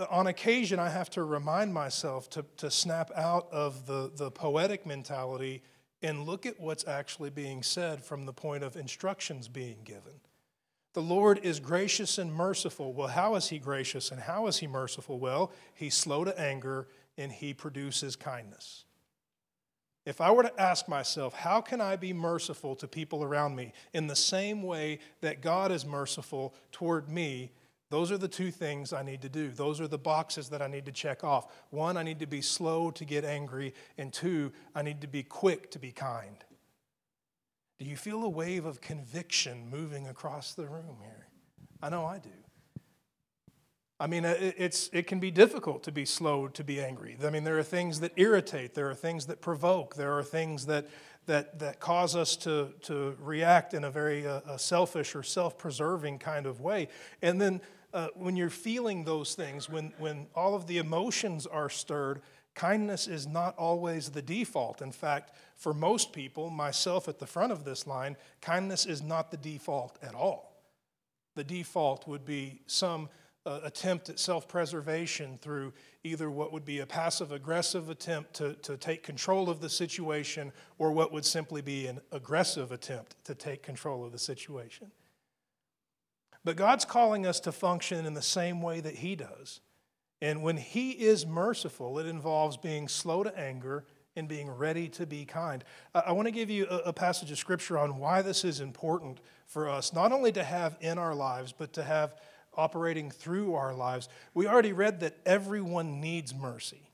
on 0.09 0.27
occasion, 0.27 0.79
I 0.79 0.89
have 0.89 1.09
to 1.11 1.23
remind 1.23 1.73
myself 1.73 2.29
to, 2.31 2.45
to 2.57 2.71
snap 2.71 3.11
out 3.15 3.47
of 3.51 3.85
the, 3.85 4.11
the 4.15 4.31
poetic 4.31 4.85
mentality 4.85 5.61
and 6.01 6.25
look 6.25 6.45
at 6.45 6.59
what's 6.59 6.87
actually 6.87 7.29
being 7.29 7.63
said 7.63 8.03
from 8.03 8.25
the 8.25 8.33
point 8.33 8.63
of 8.63 8.75
instructions 8.75 9.47
being 9.47 9.77
given. 9.83 10.19
The 10.93 11.01
Lord 11.01 11.39
is 11.43 11.59
gracious 11.59 12.17
and 12.17 12.33
merciful. 12.33 12.93
Well, 12.93 13.07
how 13.07 13.35
is 13.35 13.49
He 13.49 13.57
gracious 13.57 14.11
and 14.11 14.21
how 14.21 14.47
is 14.47 14.57
He 14.57 14.67
merciful? 14.67 15.19
Well, 15.19 15.51
He's 15.73 15.95
slow 15.95 16.23
to 16.23 16.39
anger 16.39 16.87
and 17.17 17.31
He 17.31 17.53
produces 17.53 18.15
kindness. 18.15 18.85
If 20.05 20.19
I 20.19 20.31
were 20.31 20.43
to 20.43 20.61
ask 20.61 20.87
myself, 20.87 21.33
how 21.33 21.61
can 21.61 21.79
I 21.79 21.95
be 21.95 22.13
merciful 22.13 22.75
to 22.75 22.87
people 22.87 23.23
around 23.23 23.55
me 23.55 23.71
in 23.93 24.07
the 24.07 24.15
same 24.15 24.61
way 24.61 24.99
that 25.21 25.41
God 25.41 25.71
is 25.71 25.85
merciful 25.85 26.53
toward 26.71 27.09
me? 27.09 27.51
Those 27.89 28.11
are 28.11 28.17
the 28.17 28.27
two 28.27 28.51
things 28.51 28.91
I 28.91 29.03
need 29.03 29.21
to 29.21 29.29
do. 29.29 29.49
Those 29.49 29.79
are 29.79 29.87
the 29.87 29.97
boxes 29.97 30.49
that 30.49 30.61
I 30.61 30.67
need 30.67 30.85
to 30.87 30.91
check 30.91 31.23
off. 31.23 31.53
One, 31.69 31.95
I 31.95 32.03
need 32.03 32.19
to 32.19 32.25
be 32.25 32.41
slow 32.41 32.91
to 32.91 33.05
get 33.05 33.23
angry, 33.23 33.73
and 33.97 34.11
two, 34.11 34.51
I 34.75 34.81
need 34.81 35.01
to 35.01 35.07
be 35.07 35.23
quick 35.23 35.71
to 35.71 35.79
be 35.79 35.91
kind. 35.91 36.43
Do 37.79 37.85
you 37.85 37.97
feel 37.97 38.23
a 38.23 38.29
wave 38.29 38.65
of 38.65 38.81
conviction 38.81 39.69
moving 39.69 40.07
across 40.07 40.53
the 40.53 40.65
room 40.65 40.97
here? 41.01 41.27
I 41.81 41.89
know 41.89 42.05
I 42.05 42.19
do. 42.19 42.29
I 43.99 44.07
mean, 44.07 44.25
it's, 44.25 44.89
it 44.91 45.07
can 45.07 45.19
be 45.19 45.31
difficult 45.31 45.83
to 45.83 45.91
be 45.91 46.03
slow 46.03 46.47
to 46.49 46.63
be 46.63 46.81
angry. 46.81 47.15
I 47.23 47.29
mean, 47.29 47.43
there 47.43 47.57
are 47.57 47.63
things 47.63 47.99
that 48.01 48.11
irritate, 48.17 48.73
there 48.73 48.89
are 48.89 48.95
things 48.95 49.27
that 49.27 49.39
provoke, 49.39 49.95
there 49.95 50.17
are 50.17 50.23
things 50.23 50.65
that, 50.65 50.87
that, 51.25 51.59
that 51.59 51.79
cause 51.79 52.15
us 52.15 52.35
to, 52.37 52.73
to 52.81 53.15
react 53.19 53.73
in 53.73 53.85
a 53.85 53.91
very 53.91 54.27
uh, 54.27 54.41
a 54.47 54.59
selfish 54.59 55.15
or 55.15 55.23
self 55.23 55.57
preserving 55.57 56.19
kind 56.19 56.45
of 56.45 56.59
way. 56.59 56.89
And 57.21 57.39
then 57.39 57.61
uh, 57.93 58.07
when 58.15 58.35
you're 58.35 58.49
feeling 58.49 59.05
those 59.05 59.35
things, 59.35 59.69
when, 59.69 59.93
when 59.99 60.27
all 60.35 60.55
of 60.55 60.67
the 60.67 60.79
emotions 60.79 61.45
are 61.45 61.69
stirred, 61.69 62.21
kindness 62.55 63.07
is 63.07 63.27
not 63.27 63.57
always 63.57 64.09
the 64.09 64.21
default. 64.21 64.81
In 64.81 64.91
fact, 64.91 65.31
for 65.55 65.73
most 65.73 66.13
people, 66.13 66.49
myself 66.49 67.07
at 67.07 67.19
the 67.19 67.27
front 67.27 67.51
of 67.51 67.63
this 67.63 67.87
line, 67.87 68.15
kindness 68.41 68.85
is 68.85 69.01
not 69.01 69.31
the 69.31 69.37
default 69.37 69.97
at 70.03 70.15
all. 70.15 70.61
The 71.35 71.43
default 71.43 72.07
would 72.07 72.25
be 72.25 72.61
some 72.67 73.09
uh, 73.45 73.59
attempt 73.63 74.09
at 74.09 74.19
self 74.19 74.47
preservation 74.47 75.37
through 75.41 75.73
either 76.03 76.29
what 76.29 76.53
would 76.53 76.63
be 76.63 76.79
a 76.79 76.85
passive 76.85 77.31
aggressive 77.31 77.89
attempt 77.89 78.33
to, 78.35 78.53
to 78.55 78.77
take 78.77 79.03
control 79.03 79.49
of 79.49 79.59
the 79.59 79.69
situation 79.69 80.51
or 80.77 80.91
what 80.91 81.11
would 81.11 81.25
simply 81.25 81.61
be 81.61 81.87
an 81.87 81.99
aggressive 82.11 82.71
attempt 82.71 83.15
to 83.25 83.35
take 83.35 83.63
control 83.63 84.05
of 84.05 84.11
the 84.11 84.19
situation. 84.19 84.91
But 86.45 86.55
God's 86.55 86.85
calling 86.85 87.25
us 87.25 87.39
to 87.41 87.51
function 87.51 88.05
in 88.05 88.13
the 88.13 88.21
same 88.21 88.61
way 88.61 88.79
that 88.79 88.95
He 88.95 89.15
does. 89.15 89.59
And 90.23 90.41
when 90.41 90.55
He 90.55 90.91
is 90.91 91.27
merciful, 91.27 91.99
it 91.99 92.07
involves 92.07 92.55
being 92.55 92.87
slow 92.87 93.23
to 93.23 93.37
anger 93.37 93.83
and 94.15 94.25
being 94.25 94.49
ready 94.49 94.87
to 94.87 95.05
be 95.05 95.25
kind. 95.25 95.65
I 95.93 96.13
want 96.13 96.27
to 96.27 96.31
give 96.31 96.49
you 96.49 96.65
a 96.65 96.93
passage 96.93 97.29
of 97.29 97.37
scripture 97.37 97.77
on 97.77 97.97
why 97.97 98.21
this 98.21 98.45
is 98.45 98.61
important 98.61 99.19
for 99.47 99.67
us, 99.67 99.91
not 99.91 100.13
only 100.13 100.31
to 100.31 100.41
have 100.41 100.77
in 100.79 100.97
our 100.97 101.13
lives, 101.13 101.51
but 101.51 101.73
to 101.73 101.83
have 101.83 102.15
operating 102.55 103.11
through 103.11 103.55
our 103.55 103.73
lives. 103.73 104.07
We 104.33 104.47
already 104.47 104.71
read 104.71 105.01
that 105.01 105.17
everyone 105.25 105.99
needs 105.99 106.33
mercy, 106.33 106.89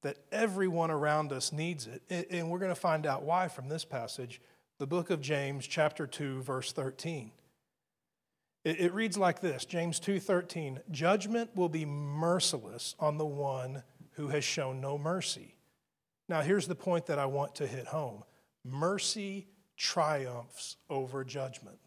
that 0.00 0.16
everyone 0.32 0.90
around 0.90 1.32
us 1.32 1.52
needs 1.52 1.86
it. 1.86 2.26
And 2.30 2.50
we're 2.50 2.58
going 2.58 2.70
to 2.70 2.74
find 2.74 3.04
out 3.04 3.22
why 3.22 3.48
from 3.48 3.68
this 3.68 3.84
passage, 3.84 4.40
the 4.78 4.86
book 4.86 5.10
of 5.10 5.20
James, 5.20 5.66
chapter 5.66 6.06
2, 6.06 6.40
verse 6.40 6.72
13. 6.72 7.32
It, 8.66 8.92
reads 8.92 9.16
like 9.16 9.38
this 9.38 9.64
James 9.64 10.00
2:13, 10.00 10.80
judgment 10.90 11.54
will 11.54 11.68
be 11.68 11.84
merciless 11.84 12.96
on 12.98 13.16
the 13.16 13.24
one 13.24 13.84
who 14.14 14.26
has 14.28 14.42
shown 14.42 14.80
no 14.80 14.98
mercy. 14.98 15.54
Now 16.28 16.40
here's 16.40 16.66
the 16.66 16.74
point 16.74 17.06
that 17.06 17.20
I 17.20 17.26
want 17.26 17.54
to 17.56 17.66
hit 17.68 17.86
home. 17.86 18.24
Mercy 18.64 19.46
triumphs 19.76 20.78
over 20.90 21.22
judgment. 21.22 21.78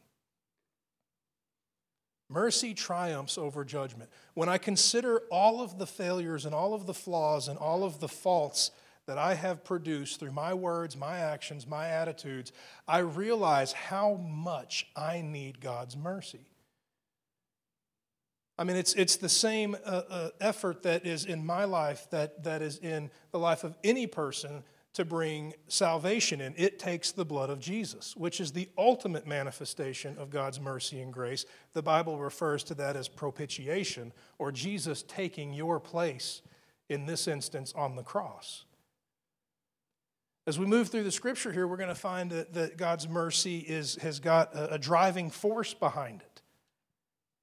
Mercy 2.30 2.74
triumphs 2.74 3.38
over 3.38 3.66
judgment. 3.66 4.10
When 4.34 4.48
I 4.48 4.58
consider 4.58 5.24
all 5.30 5.62
of 5.62 5.80
the 5.80 5.88
failures 5.88 6.46
and 6.46 6.56
all 6.56 6.74
of 6.74 6.86
the 6.86 6.94
flaws 6.94 7.50
and 7.50 7.60
all 7.60 7.84
of 7.84 8.00
the 8.00 8.08
faults 8.08 8.72
that 9.06 9.18
I 9.18 9.34
have 9.34 9.66
produced 9.66 10.22
through 10.22 10.32
my 10.32 10.54
words, 10.54 10.96
my 10.96 11.18
actions, 11.18 11.68
my 11.68 11.90
attitudes, 11.90 12.54
I 12.88 13.00
realize 13.00 13.74
how 13.74 14.14
much 14.14 14.88
I 14.96 15.20
need 15.20 15.60
God's 15.60 15.98
mercy. 15.98 16.46
I 18.60 18.66
mean, 18.66 18.76
it's, 18.76 18.94
it's 18.96 19.16
the 19.16 19.30
same 19.30 19.78
uh, 19.86 20.02
uh, 20.10 20.30
effort 20.42 20.84
that 20.84 21.06
is 21.06 21.24
in 21.24 21.46
my 21.46 21.64
life 21.64 22.08
that, 22.12 22.44
that 22.44 22.62
is 22.62 22.78
in 22.78 23.10
the 23.32 23.40
life 23.40 23.64
of 23.64 23.78
any 23.86 24.06
person 24.06 24.64
to 24.96 25.06
bring 25.06 25.54
salvation 25.70 26.42
in. 26.42 26.54
It 26.58 26.78
takes 26.78 27.14
the 27.14 27.24
blood 27.24 27.50
of 27.50 27.62
Jesus, 27.62 28.18
which 28.18 28.42
is 28.42 28.52
the 28.52 28.68
ultimate 28.78 29.26
manifestation 29.26 30.18
of 30.18 30.30
God's 30.30 30.60
mercy 30.60 31.00
and 31.00 31.14
grace. 31.14 31.46
The 31.72 31.82
Bible 31.82 32.20
refers 32.20 32.66
to 32.66 32.74
that 32.74 32.98
as 32.98 33.08
propitiation, 33.08 34.12
or 34.40 34.52
Jesus 34.52 35.04
taking 35.04 35.54
your 35.54 35.80
place, 35.80 36.42
in 36.90 37.06
this 37.06 37.30
instance, 37.30 37.72
on 37.78 37.96
the 37.96 38.04
cross. 38.04 38.66
As 40.48 40.60
we 40.60 40.66
move 40.66 40.90
through 40.90 41.04
the 41.04 41.12
scripture 41.14 41.54
here, 41.54 41.66
we're 41.66 41.78
going 41.78 41.88
to 41.88 41.96
find 41.96 42.30
that, 42.32 42.54
that 42.56 42.76
God's 42.76 43.08
mercy 43.08 43.60
is, 43.60 43.96
has 44.02 44.20
got 44.20 44.54
a, 44.54 44.74
a 44.74 44.78
driving 44.78 45.30
force 45.30 45.74
behind 45.74 46.24
it. 46.24 46.29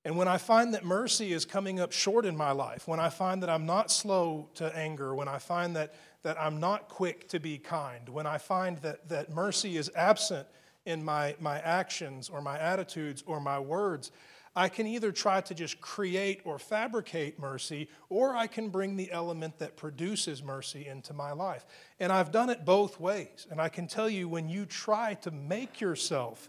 And 0.06 0.16
when 0.16 0.28
I 0.28 0.38
find 0.38 0.72
that 0.74 0.84
mercy 0.84 1.32
is 1.32 1.44
coming 1.44 1.80
up 1.80 1.90
short 1.90 2.26
in 2.26 2.36
my 2.36 2.52
life, 2.52 2.86
when 2.86 3.00
I 3.00 3.08
find 3.08 3.42
that 3.42 3.50
I'm 3.50 3.66
not 3.66 3.90
slow 3.90 4.48
to 4.54 4.74
anger, 4.78 5.16
when 5.16 5.26
I 5.26 5.38
find 5.38 5.74
that 5.74 5.96
that 6.22 6.40
I'm 6.40 6.60
not 6.60 6.88
quick 6.88 7.28
to 7.30 7.40
be 7.40 7.58
kind, 7.58 8.08
when 8.08 8.24
I 8.24 8.38
find 8.38 8.78
that, 8.78 9.08
that 9.08 9.30
mercy 9.30 9.76
is 9.76 9.90
absent 9.96 10.46
in 10.84 11.04
my, 11.04 11.34
my 11.40 11.58
actions 11.58 12.28
or 12.28 12.40
my 12.40 12.56
attitudes 12.56 13.24
or 13.26 13.40
my 13.40 13.58
words, 13.58 14.12
I 14.54 14.68
can 14.68 14.86
either 14.86 15.10
try 15.10 15.40
to 15.40 15.54
just 15.54 15.80
create 15.80 16.40
or 16.44 16.60
fabricate 16.60 17.40
mercy, 17.40 17.88
or 18.08 18.34
I 18.34 18.46
can 18.46 18.68
bring 18.68 18.94
the 18.94 19.10
element 19.10 19.58
that 19.58 19.76
produces 19.76 20.42
mercy 20.42 20.86
into 20.86 21.12
my 21.14 21.32
life. 21.32 21.66
And 21.98 22.12
I've 22.12 22.30
done 22.30 22.50
it 22.50 22.64
both 22.64 23.00
ways. 23.00 23.46
And 23.50 23.60
I 23.60 23.68
can 23.68 23.88
tell 23.88 24.08
you 24.08 24.28
when 24.28 24.48
you 24.48 24.66
try 24.66 25.14
to 25.14 25.32
make 25.32 25.80
yourself 25.80 26.48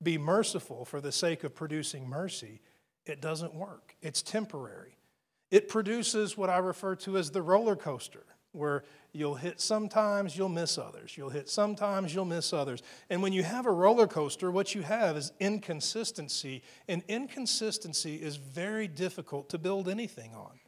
be 0.00 0.16
merciful 0.16 0.84
for 0.84 1.00
the 1.00 1.12
sake 1.12 1.42
of 1.42 1.54
producing 1.54 2.08
mercy, 2.08 2.60
it 3.06 3.20
doesn't 3.20 3.54
work. 3.54 3.96
It's 4.02 4.22
temporary. 4.22 4.96
It 5.50 5.68
produces 5.68 6.36
what 6.36 6.50
I 6.50 6.58
refer 6.58 6.96
to 6.96 7.16
as 7.18 7.30
the 7.30 7.42
roller 7.42 7.76
coaster 7.76 8.24
where 8.54 8.84
you'll 9.12 9.34
hit 9.34 9.60
sometimes, 9.60 10.36
you'll 10.36 10.48
miss 10.48 10.78
others. 10.78 11.16
You'll 11.16 11.30
hit 11.30 11.48
sometimes, 11.48 12.14
you'll 12.14 12.24
miss 12.24 12.52
others. 12.52 12.82
And 13.10 13.20
when 13.20 13.32
you 13.32 13.42
have 13.42 13.66
a 13.66 13.72
roller 13.72 14.06
coaster, 14.06 14.50
what 14.50 14.74
you 14.74 14.82
have 14.82 15.16
is 15.16 15.32
inconsistency. 15.40 16.62
And 16.88 17.02
inconsistency 17.08 18.16
is 18.16 18.36
very 18.36 18.86
difficult 18.86 19.48
to 19.50 19.58
build 19.58 19.88
anything 19.88 20.34
on. 20.34 20.60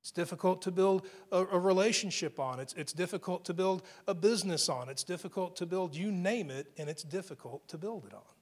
It's 0.00 0.12
difficult 0.12 0.62
to 0.62 0.70
build 0.70 1.06
a, 1.32 1.38
a, 1.38 1.58
relationship 1.58 2.38
on. 2.38 2.60
It's, 2.60 2.72
it's 2.74 2.92
difficult 2.92 3.44
to 3.46 3.52
build 3.52 3.82
a 4.06 4.14
business 4.14 4.68
on. 4.68 4.88
It's 4.88 5.04
difficult 5.04 5.56
to 5.56 5.66
build, 5.66 5.94
you 5.94 6.10
name 6.10 6.50
it, 6.50 6.68
and 6.78 6.88
it's 6.88 7.02
difficult 7.02 7.66
to 7.68 7.76
build 7.76 8.06
it 8.06 8.14
on. 8.14 8.37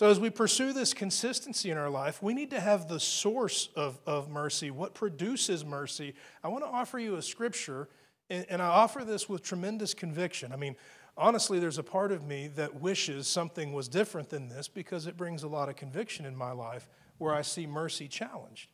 So, 0.00 0.08
as 0.08 0.18
we 0.18 0.30
pursue 0.30 0.72
this 0.72 0.94
consistency 0.94 1.70
in 1.70 1.76
our 1.76 1.90
life, 1.90 2.22
we 2.22 2.32
need 2.32 2.48
to 2.52 2.60
have 2.60 2.88
the 2.88 2.98
source 2.98 3.68
of, 3.76 4.00
of 4.06 4.30
mercy, 4.30 4.70
what 4.70 4.94
produces 4.94 5.62
mercy. 5.62 6.14
I 6.42 6.48
want 6.48 6.64
to 6.64 6.70
offer 6.70 6.98
you 6.98 7.16
a 7.16 7.22
scripture, 7.22 7.86
and, 8.30 8.46
and 8.48 8.62
I 8.62 8.68
offer 8.68 9.04
this 9.04 9.28
with 9.28 9.42
tremendous 9.42 9.92
conviction. 9.92 10.54
I 10.54 10.56
mean, 10.56 10.74
honestly, 11.18 11.58
there's 11.58 11.76
a 11.76 11.82
part 11.82 12.12
of 12.12 12.24
me 12.24 12.48
that 12.56 12.80
wishes 12.80 13.28
something 13.28 13.74
was 13.74 13.88
different 13.88 14.30
than 14.30 14.48
this 14.48 14.68
because 14.68 15.06
it 15.06 15.18
brings 15.18 15.42
a 15.42 15.48
lot 15.48 15.68
of 15.68 15.76
conviction 15.76 16.24
in 16.24 16.34
my 16.34 16.52
life 16.52 16.88
where 17.18 17.34
I 17.34 17.42
see 17.42 17.66
mercy 17.66 18.08
challenged. 18.08 18.70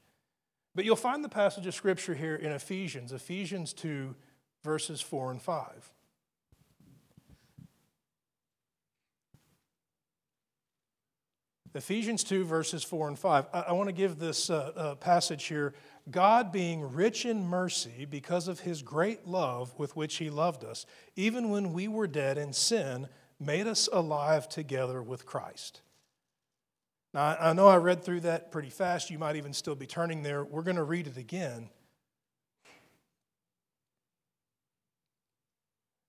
But 0.77 0.85
you'll 0.85 0.95
find 0.95 1.25
the 1.25 1.29
passage 1.29 1.67
of 1.67 1.75
scripture 1.75 2.15
here 2.15 2.37
in 2.37 2.53
Ephesians, 2.53 3.11
Ephesians 3.11 3.73
2, 3.73 4.15
verses 4.63 5.01
4 5.01 5.33
and 5.33 5.43
5. 5.43 5.93
Ephesians 11.77 12.25
2, 12.25 12.45
verses 12.45 12.83
4 12.83 13.09
and 13.09 13.19
5. 13.19 13.47
I, 13.53 13.61
I 13.61 13.73
want 13.73 13.89
to 13.89 13.93
give 13.93 14.19
this 14.19 14.49
uh, 14.49 14.73
uh, 14.75 14.95
passage 14.95 15.45
here. 15.45 15.75
God, 16.11 16.51
being 16.51 16.93
rich 16.93 17.27
in 17.27 17.47
mercy 17.47 18.07
because 18.09 18.49
of 18.49 18.61
his 18.61 18.81
great 18.81 19.27
love 19.27 19.79
with 19.79 19.95
which 19.95 20.17
he 20.17 20.31
loved 20.31 20.65
us, 20.65 20.87
even 21.17 21.51
when 21.51 21.75
we 21.75 21.87
were 21.87 22.07
dead 22.07 22.39
in 22.39 22.55
sin, 22.55 23.09
made 23.39 23.67
us 23.67 23.89
alive 23.93 24.49
together 24.49 25.03
with 25.03 25.27
Christ. 25.27 25.83
Now, 27.13 27.37
I 27.39 27.53
know 27.53 27.69
I 27.69 27.77
read 27.77 28.03
through 28.03 28.21
that 28.21 28.51
pretty 28.51 28.71
fast. 28.71 29.11
You 29.11 29.19
might 29.19 29.37
even 29.37 29.53
still 29.53 29.75
be 29.75 29.87
turning 29.87 30.23
there. 30.23 30.45
We're 30.45 30.63
going 30.63 30.77
to 30.77 30.83
read 30.83 31.07
it 31.07 31.19
again. 31.19 31.69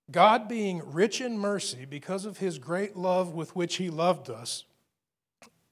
God, 0.10 0.48
being 0.48 0.82
rich 0.94 1.20
in 1.20 1.38
mercy 1.38 1.84
because 1.84 2.24
of 2.24 2.38
his 2.38 2.58
great 2.58 2.96
love 2.96 3.34
with 3.34 3.54
which 3.56 3.76
he 3.76 3.90
loved 3.90 4.30
us, 4.30 4.64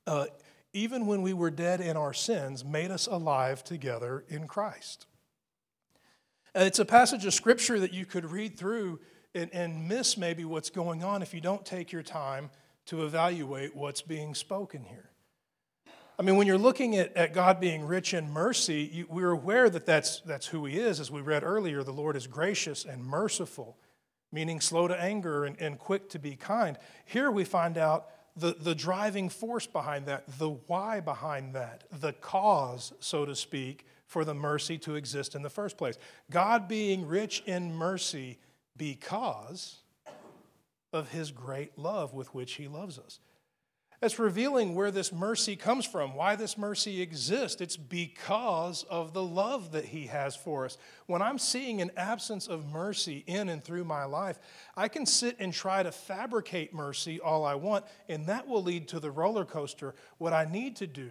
uh, 0.07 0.25
even 0.73 1.05
when 1.05 1.21
we 1.21 1.33
were 1.33 1.49
dead 1.49 1.79
in 1.81 1.95
our 1.95 2.13
sins, 2.13 2.65
made 2.65 2.91
us 2.91 3.07
alive 3.07 3.63
together 3.63 4.25
in 4.27 4.47
Christ. 4.47 5.07
It's 6.53 6.79
a 6.79 6.85
passage 6.85 7.25
of 7.25 7.33
scripture 7.33 7.79
that 7.79 7.93
you 7.93 8.05
could 8.05 8.25
read 8.25 8.57
through 8.57 8.99
and, 9.33 9.49
and 9.53 9.87
miss 9.87 10.17
maybe 10.17 10.45
what's 10.45 10.69
going 10.69 11.03
on 11.03 11.21
if 11.21 11.33
you 11.33 11.41
don't 11.41 11.65
take 11.65 11.91
your 11.91 12.03
time 12.03 12.49
to 12.87 13.03
evaluate 13.03 13.75
what's 13.75 14.01
being 14.01 14.33
spoken 14.35 14.83
here. 14.83 15.09
I 16.17 16.23
mean, 16.23 16.37
when 16.37 16.47
you're 16.47 16.57
looking 16.57 16.95
at, 16.95 17.15
at 17.17 17.33
God 17.33 17.59
being 17.59 17.85
rich 17.85 18.13
in 18.13 18.31
mercy, 18.31 18.89
you, 18.91 19.05
we're 19.09 19.31
aware 19.31 19.69
that 19.69 19.85
that's, 19.85 20.21
that's 20.21 20.47
who 20.47 20.65
He 20.65 20.77
is. 20.77 21.01
As 21.01 21.11
we 21.11 21.19
read 21.19 21.43
earlier, 21.43 21.83
the 21.83 21.91
Lord 21.91 22.15
is 22.15 22.25
gracious 22.25 22.85
and 22.85 23.03
merciful, 23.03 23.77
meaning 24.31 24.61
slow 24.61 24.87
to 24.87 25.01
anger 25.01 25.43
and, 25.43 25.59
and 25.59 25.77
quick 25.77 26.09
to 26.11 26.19
be 26.19 26.37
kind. 26.37 26.77
Here 27.05 27.29
we 27.29 27.43
find 27.43 27.77
out 27.77 28.07
the, 28.35 28.55
the 28.59 28.75
driving 28.75 29.29
force 29.29 29.65
behind 29.65 30.07
that, 30.07 30.23
the 30.37 30.49
why 30.49 30.99
behind 30.99 31.53
that, 31.55 31.85
the 31.91 32.13
cause, 32.13 32.93
so 32.99 33.25
to 33.25 33.35
speak, 33.35 33.85
for 34.05 34.25
the 34.25 34.33
mercy 34.33 34.77
to 34.79 34.95
exist 34.95 35.35
in 35.35 35.41
the 35.41 35.49
first 35.49 35.77
place. 35.77 35.97
God 36.29 36.67
being 36.67 37.07
rich 37.07 37.43
in 37.45 37.73
mercy 37.73 38.37
because 38.77 39.77
of 40.93 41.09
his 41.11 41.31
great 41.31 41.77
love 41.77 42.13
with 42.13 42.33
which 42.33 42.53
he 42.53 42.67
loves 42.67 42.99
us. 42.99 43.19
That's 44.01 44.19
revealing 44.19 44.75
where 44.75 44.91
this 44.91 45.13
mercy 45.13 45.55
comes 45.55 45.85
from, 45.85 46.15
why 46.15 46.35
this 46.35 46.57
mercy 46.57 47.01
exists. 47.01 47.61
It's 47.61 47.77
because 47.77 48.83
of 48.83 49.13
the 49.13 49.23
love 49.23 49.71
that 49.71 49.85
He 49.85 50.07
has 50.07 50.35
for 50.35 50.65
us. 50.65 50.77
When 51.07 51.21
I'm 51.21 51.39
seeing 51.39 51.81
an 51.81 51.91
absence 51.95 52.47
of 52.47 52.71
mercy 52.71 53.23
in 53.25 53.49
and 53.49 53.63
through 53.63 53.85
my 53.85 54.03
life, 54.03 54.37
I 54.75 54.89
can 54.89 55.05
sit 55.05 55.37
and 55.39 55.53
try 55.53 55.81
to 55.81 55.91
fabricate 55.91 56.73
mercy 56.73 57.19
all 57.19 57.45
I 57.45 57.55
want, 57.55 57.85
and 58.09 58.25
that 58.27 58.47
will 58.47 58.63
lead 58.63 58.87
to 58.89 58.99
the 58.99 59.11
roller 59.11 59.45
coaster. 59.45 59.95
What 60.17 60.33
I 60.33 60.45
need 60.45 60.75
to 60.77 60.87
do 60.87 61.09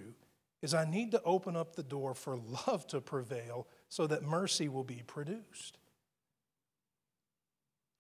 is 0.60 0.74
I 0.74 0.84
need 0.84 1.10
to 1.12 1.22
open 1.24 1.56
up 1.56 1.76
the 1.76 1.82
door 1.82 2.14
for 2.14 2.38
love 2.66 2.86
to 2.88 3.00
prevail 3.00 3.66
so 3.88 4.06
that 4.06 4.22
mercy 4.22 4.68
will 4.68 4.84
be 4.84 5.02
produced. 5.06 5.78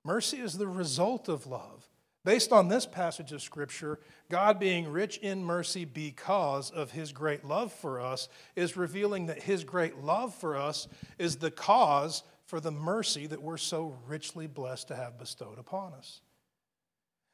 Mercy 0.04 0.38
is 0.38 0.58
the 0.58 0.66
result 0.66 1.28
of 1.28 1.46
love. 1.46 1.86
Based 2.24 2.52
on 2.52 2.68
this 2.68 2.86
passage 2.86 3.32
of 3.32 3.42
Scripture, 3.42 3.98
God 4.30 4.58
being 4.58 4.88
rich 4.88 5.18
in 5.18 5.44
mercy 5.44 5.84
because 5.84 6.70
of 6.70 6.90
his 6.90 7.12
great 7.12 7.44
love 7.44 7.70
for 7.70 8.00
us 8.00 8.28
is 8.56 8.78
revealing 8.78 9.26
that 9.26 9.42
his 9.42 9.62
great 9.62 9.98
love 9.98 10.34
for 10.34 10.56
us 10.56 10.88
is 11.18 11.36
the 11.36 11.50
cause 11.50 12.22
for 12.46 12.60
the 12.60 12.70
mercy 12.70 13.26
that 13.26 13.42
we're 13.42 13.58
so 13.58 13.98
richly 14.06 14.46
blessed 14.46 14.88
to 14.88 14.96
have 14.96 15.18
bestowed 15.18 15.58
upon 15.58 15.92
us. 15.92 16.22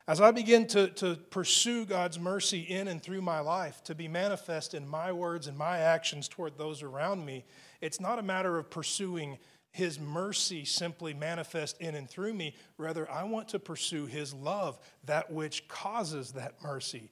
As 0.08 0.20
I 0.20 0.32
begin 0.32 0.66
to, 0.68 0.88
to 0.88 1.14
pursue 1.14 1.84
God's 1.84 2.18
mercy 2.18 2.62
in 2.62 2.88
and 2.88 3.00
through 3.00 3.22
my 3.22 3.38
life, 3.38 3.84
to 3.84 3.94
be 3.94 4.08
manifest 4.08 4.74
in 4.74 4.88
my 4.88 5.12
words 5.12 5.46
and 5.46 5.56
my 5.56 5.78
actions 5.78 6.26
toward 6.26 6.58
those 6.58 6.82
around 6.82 7.24
me, 7.24 7.44
it's 7.80 8.00
not 8.00 8.18
a 8.18 8.22
matter 8.22 8.58
of 8.58 8.70
pursuing 8.70 9.38
his 9.72 10.00
mercy 10.00 10.64
simply 10.64 11.14
manifest 11.14 11.80
in 11.80 11.94
and 11.94 12.08
through 12.08 12.34
me. 12.34 12.54
Rather, 12.76 13.10
I 13.10 13.24
want 13.24 13.48
to 13.48 13.58
pursue 13.58 14.06
his 14.06 14.34
love, 14.34 14.78
that 15.04 15.32
which 15.32 15.68
causes 15.68 16.32
that 16.32 16.62
mercy 16.62 17.10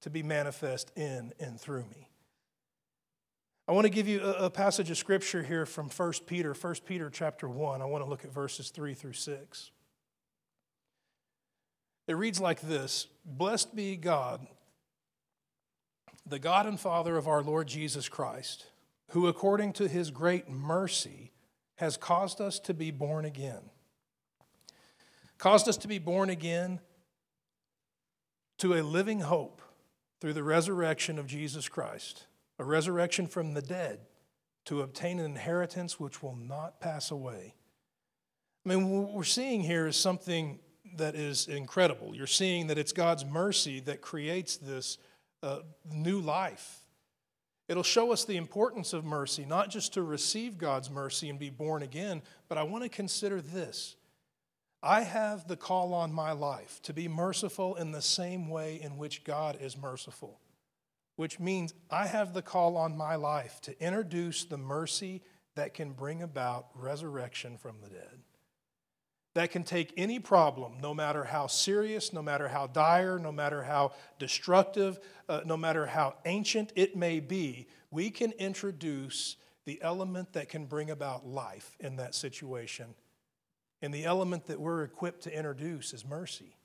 to 0.00 0.10
be 0.10 0.22
manifest 0.22 0.90
in 0.96 1.32
and 1.38 1.60
through 1.60 1.84
me. 1.84 2.08
I 3.66 3.72
want 3.72 3.86
to 3.86 3.90
give 3.90 4.06
you 4.06 4.20
a, 4.20 4.50
passage 4.50 4.90
of 4.90 4.98
scripture 4.98 5.42
here 5.42 5.64
from 5.64 5.88
1 5.88 6.12
Peter, 6.26 6.52
1 6.52 6.74
Peter 6.84 7.08
chapter 7.08 7.48
1. 7.48 7.80
I 7.80 7.86
want 7.86 8.04
to 8.04 8.10
look 8.10 8.24
at 8.24 8.32
verses 8.32 8.68
3 8.68 8.92
through 8.92 9.14
6. 9.14 9.70
It 12.06 12.12
reads 12.12 12.40
like 12.40 12.60
this 12.60 13.06
Blessed 13.24 13.74
be 13.74 13.96
God, 13.96 14.46
the 16.26 16.38
God 16.38 16.66
and 16.66 16.78
Father 16.78 17.16
of 17.16 17.26
our 17.26 17.42
Lord 17.42 17.66
Jesus 17.66 18.08
Christ, 18.08 18.66
who 19.08 19.26
according 19.26 19.72
to 19.74 19.88
his 19.88 20.10
great 20.10 20.50
mercy 20.50 21.32
has 21.76 21.96
caused 21.96 22.40
us 22.40 22.58
to 22.60 22.74
be 22.74 22.90
born 22.90 23.24
again. 23.24 23.70
Caused 25.38 25.68
us 25.68 25.76
to 25.78 25.88
be 25.88 25.98
born 25.98 26.30
again 26.30 26.80
to 28.58 28.74
a 28.74 28.82
living 28.82 29.20
hope 29.20 29.60
through 30.20 30.32
the 30.32 30.42
resurrection 30.42 31.18
of 31.18 31.26
Jesus 31.26 31.68
Christ, 31.68 32.26
a 32.58 32.64
resurrection 32.64 33.26
from 33.26 33.54
the 33.54 33.62
dead 33.62 34.00
to 34.66 34.82
obtain 34.82 35.18
an 35.18 35.26
inheritance 35.26 36.00
which 36.00 36.22
will 36.22 36.36
not 36.36 36.80
pass 36.80 37.10
away. 37.10 37.54
I 38.64 38.68
mean, 38.68 38.88
what 38.88 39.12
we're 39.12 39.24
seeing 39.24 39.60
here 39.62 39.86
is 39.86 39.96
something 39.96 40.58
that 40.96 41.14
is 41.14 41.48
incredible. 41.48 42.14
You're 42.14 42.26
seeing 42.26 42.68
that 42.68 42.78
it's 42.78 42.92
God's 42.92 43.24
mercy 43.24 43.80
that 43.80 44.00
creates 44.00 44.56
this 44.56 44.96
uh, 45.42 45.60
new 45.92 46.20
life 46.20 46.83
It'll 47.68 47.82
show 47.82 48.12
us 48.12 48.24
the 48.24 48.36
importance 48.36 48.92
of 48.92 49.04
mercy, 49.04 49.44
not 49.44 49.70
just 49.70 49.94
to 49.94 50.02
receive 50.02 50.58
God's 50.58 50.90
mercy 50.90 51.30
and 51.30 51.38
be 51.38 51.50
born 51.50 51.82
again, 51.82 52.22
but 52.48 52.58
I 52.58 52.62
want 52.62 52.84
to 52.84 52.90
consider 52.90 53.40
this. 53.40 53.96
I 54.82 55.00
have 55.00 55.48
the 55.48 55.56
call 55.56 55.94
on 55.94 56.12
my 56.12 56.32
life 56.32 56.80
to 56.82 56.92
be 56.92 57.08
merciful 57.08 57.76
in 57.76 57.90
the 57.90 58.02
same 58.02 58.50
way 58.50 58.80
in 58.82 58.98
which 58.98 59.24
God 59.24 59.56
is 59.60 59.78
merciful, 59.78 60.40
which 61.16 61.40
means 61.40 61.72
I 61.90 62.06
have 62.06 62.34
the 62.34 62.42
call 62.42 62.76
on 62.76 62.94
my 62.94 63.14
life 63.14 63.62
to 63.62 63.82
introduce 63.82 64.44
the 64.44 64.58
mercy 64.58 65.22
that 65.54 65.72
can 65.72 65.92
bring 65.92 66.20
about 66.22 66.66
resurrection 66.74 67.56
from 67.56 67.76
the 67.82 67.88
dead 67.88 68.20
that 69.34 69.50
can 69.50 69.64
take 69.64 69.92
any 69.96 70.18
problem, 70.20 70.74
no 70.80 70.94
matter 70.94 71.24
how 71.24 71.48
serious, 71.48 72.12
no 72.12 72.22
matter 72.22 72.48
how 72.48 72.68
dire, 72.68 73.18
no 73.18 73.32
matter 73.32 73.62
how 73.64 73.92
destructive, 74.18 74.98
uh, 75.28 75.40
no 75.44 75.56
matter 75.56 75.86
how 75.86 76.14
ancient 76.24 76.72
it 76.76 76.96
may 76.96 77.18
be, 77.20 77.66
we 77.90 78.10
can 78.10 78.32
introduce 78.32 79.36
the 79.64 79.80
element 79.82 80.32
that 80.34 80.48
can 80.48 80.66
bring 80.66 80.90
about 80.90 81.26
life 81.26 81.76
in 81.80 81.96
that 81.96 82.14
situation. 82.14 82.94
And 83.82 83.92
the 83.92 84.04
element 84.04 84.46
that 84.46 84.60
we're 84.60 84.84
equipped 84.84 85.22
to 85.24 85.36
introduce 85.36 85.92
is 85.92 86.04
mercy. 86.04 86.56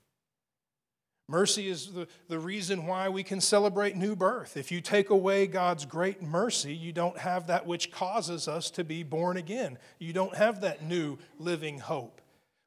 Mercy 1.27 1.67
is 1.69 1.91
the, 1.91 2.07
the 2.27 2.39
reason 2.39 2.87
why 2.87 3.07
we 3.09 3.23
can 3.23 3.39
celebrate 3.39 3.95
new 3.95 4.15
birth. 4.15 4.57
If 4.57 4.71
you 4.71 4.81
take 4.81 5.11
away 5.11 5.45
God's 5.45 5.85
great 5.85 6.23
mercy, 6.23 6.73
you 6.75 6.91
don't 6.91 7.17
have 7.19 7.47
that 7.47 7.67
which 7.67 7.91
causes 7.91 8.47
us 8.47 8.71
to 8.71 8.83
be 8.83 9.03
born 9.03 9.37
again. 9.37 9.77
You 9.99 10.11
don't 10.11 10.35
have 10.35 10.61
that 10.61 10.83
new 10.83 11.17
living 11.37 11.79
hope. 11.79 12.18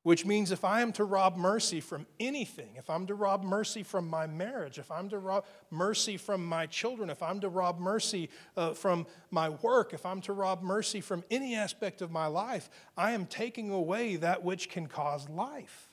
Which 0.03 0.27
means 0.27 0.51
if 0.51 0.65
I 0.65 0.81
am 0.81 0.93
to 0.95 1.05
rob 1.05 1.37
mercy 1.37 1.81
from 1.81 2.07
anything, 2.19 2.75
if 2.77 2.91
I'm 2.91 3.07
to 3.07 3.15
rob 3.15 3.45
mercy 3.45 3.85
from 3.85 4.09
my 4.09 4.27
marriage, 4.27 4.79
if 4.79 4.91
I'm 4.91 5.09
to 5.11 5.19
rob 5.19 5.45
mercy 5.71 6.17
from 6.17 6.45
my 6.45 6.67
children, 6.67 7.09
if 7.09 7.23
I'm 7.23 7.39
to 7.41 7.49
rob 7.49 7.79
mercy 7.79 8.29
uh, 8.57 8.75
from 8.75 9.07
my 9.31 9.51
work, 9.51 9.95
if 9.95 10.05
I'm 10.05 10.21
to 10.23 10.33
rob 10.33 10.61
mercy 10.61 11.01
from 11.01 11.23
any 11.31 11.55
aspect 11.55 12.03
of 12.03 12.11
my 12.11 12.27
life, 12.27 12.69
I 12.97 13.13
am 13.13 13.27
taking 13.27 13.71
away 13.71 14.17
that 14.17 14.43
which 14.43 14.69
can 14.69 14.89
cause 14.89 15.29
life. 15.29 15.89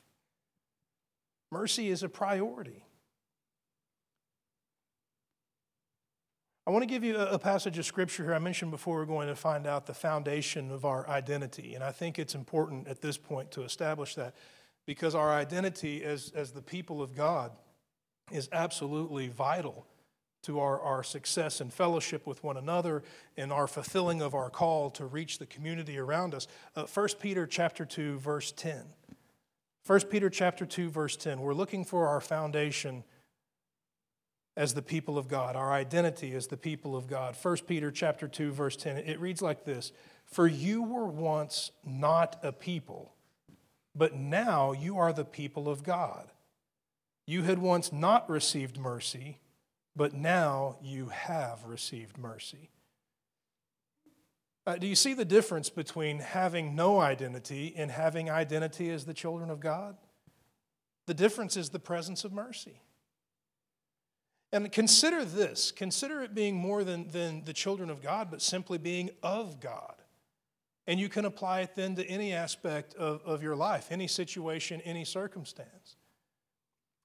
Mercy 1.51 1.89
is 1.89 2.01
a 2.01 2.09
priority. 2.09 2.85
I 6.69 6.71
want 6.71 6.83
to 6.83 6.87
give 6.87 7.03
you 7.03 7.17
a 7.17 7.39
passage 7.39 7.79
of 7.79 7.85
scripture 7.87 8.23
here 8.23 8.35
I 8.35 8.37
mentioned 8.37 8.69
before 8.69 8.97
we're 8.97 9.05
going 9.05 9.27
to 9.27 9.35
find 9.35 9.65
out 9.65 9.87
the 9.87 9.93
foundation 9.95 10.69
of 10.69 10.85
our 10.85 11.09
identity. 11.09 11.73
And 11.73 11.83
I 11.83 11.91
think 11.91 12.19
it's 12.19 12.35
important 12.35 12.87
at 12.87 13.01
this 13.01 13.17
point 13.17 13.49
to 13.53 13.63
establish 13.63 14.13
that 14.13 14.35
because 14.85 15.15
our 15.15 15.31
identity 15.31 16.03
as, 16.03 16.31
as 16.35 16.51
the 16.51 16.61
people 16.61 17.01
of 17.01 17.15
God 17.15 17.53
is 18.31 18.49
absolutely 18.51 19.29
vital 19.29 19.87
to 20.43 20.59
our, 20.59 20.79
our 20.79 21.01
success 21.01 21.59
and 21.59 21.73
fellowship 21.73 22.27
with 22.27 22.43
one 22.43 22.55
another 22.55 23.01
and 23.35 23.51
our 23.51 23.65
fulfilling 23.65 24.21
of 24.21 24.35
our 24.35 24.51
call 24.51 24.91
to 24.91 25.07
reach 25.07 25.39
the 25.39 25.47
community 25.47 25.97
around 25.97 26.35
us. 26.35 26.45
Uh, 26.75 26.83
1 26.83 27.07
Peter 27.19 27.47
chapter 27.47 27.83
2, 27.83 28.19
verse 28.19 28.51
10. 28.51 28.83
1 29.87 30.01
Peter 30.01 30.29
chapter 30.29 30.67
2, 30.67 30.91
verse 30.91 31.17
10. 31.17 31.39
We're 31.41 31.55
looking 31.55 31.83
for 31.83 32.07
our 32.07 32.21
foundation 32.21 33.03
as 34.59 34.73
the 34.73 34.81
people 34.81 35.17
of 35.17 35.29
God, 35.29 35.55
our 35.55 35.71
identity 35.71 36.33
as 36.35 36.47
the 36.47 36.57
people 36.57 36.93
of 36.93 37.07
God. 37.07 37.37
1 37.41 37.57
Peter 37.65 37.91
chapter 37.91 38.27
2 38.27 38.51
verse 38.51 38.75
10. 38.75 38.97
It 38.97 39.17
reads 39.17 39.41
like 39.41 39.63
this: 39.63 39.93
"For 40.25 40.47
you 40.47 40.83
were 40.83 41.07
once 41.07 41.71
not 41.85 42.37
a 42.43 42.51
people, 42.51 43.15
but 43.95 44.15
now 44.15 44.73
you 44.73 44.97
are 44.97 45.13
the 45.13 45.23
people 45.23 45.69
of 45.69 45.81
God. 45.81 46.29
You 47.25 47.43
had 47.43 47.59
once 47.59 47.93
not 47.93 48.29
received 48.29 48.77
mercy, 48.77 49.39
but 49.95 50.13
now 50.13 50.77
you 50.81 51.07
have 51.07 51.63
received 51.63 52.17
mercy." 52.17 52.69
Uh, 54.67 54.75
do 54.75 54.87
you 54.87 54.95
see 54.95 55.13
the 55.13 55.23
difference 55.23 55.69
between 55.69 56.19
having 56.19 56.75
no 56.75 56.99
identity 56.99 57.73
and 57.77 57.89
having 57.89 58.29
identity 58.29 58.89
as 58.89 59.05
the 59.05 59.13
children 59.13 59.49
of 59.49 59.61
God? 59.61 59.95
The 61.05 61.13
difference 61.13 61.55
is 61.55 61.69
the 61.69 61.79
presence 61.79 62.25
of 62.25 62.33
mercy. 62.33 62.81
And 64.51 64.71
consider 64.71 65.23
this 65.23 65.71
consider 65.71 66.21
it 66.21 66.33
being 66.33 66.55
more 66.55 66.83
than, 66.83 67.07
than 67.09 67.43
the 67.43 67.53
children 67.53 67.89
of 67.89 68.01
God, 68.01 68.29
but 68.31 68.41
simply 68.41 68.77
being 68.77 69.09
of 69.21 69.59
God. 69.59 69.95
And 70.87 70.99
you 70.99 71.07
can 71.07 71.25
apply 71.25 71.61
it 71.61 71.75
then 71.75 71.95
to 71.97 72.05
any 72.07 72.33
aspect 72.33 72.95
of, 72.95 73.21
of 73.23 73.43
your 73.43 73.55
life, 73.55 73.89
any 73.91 74.07
situation, 74.07 74.81
any 74.81 75.05
circumstance. 75.05 75.97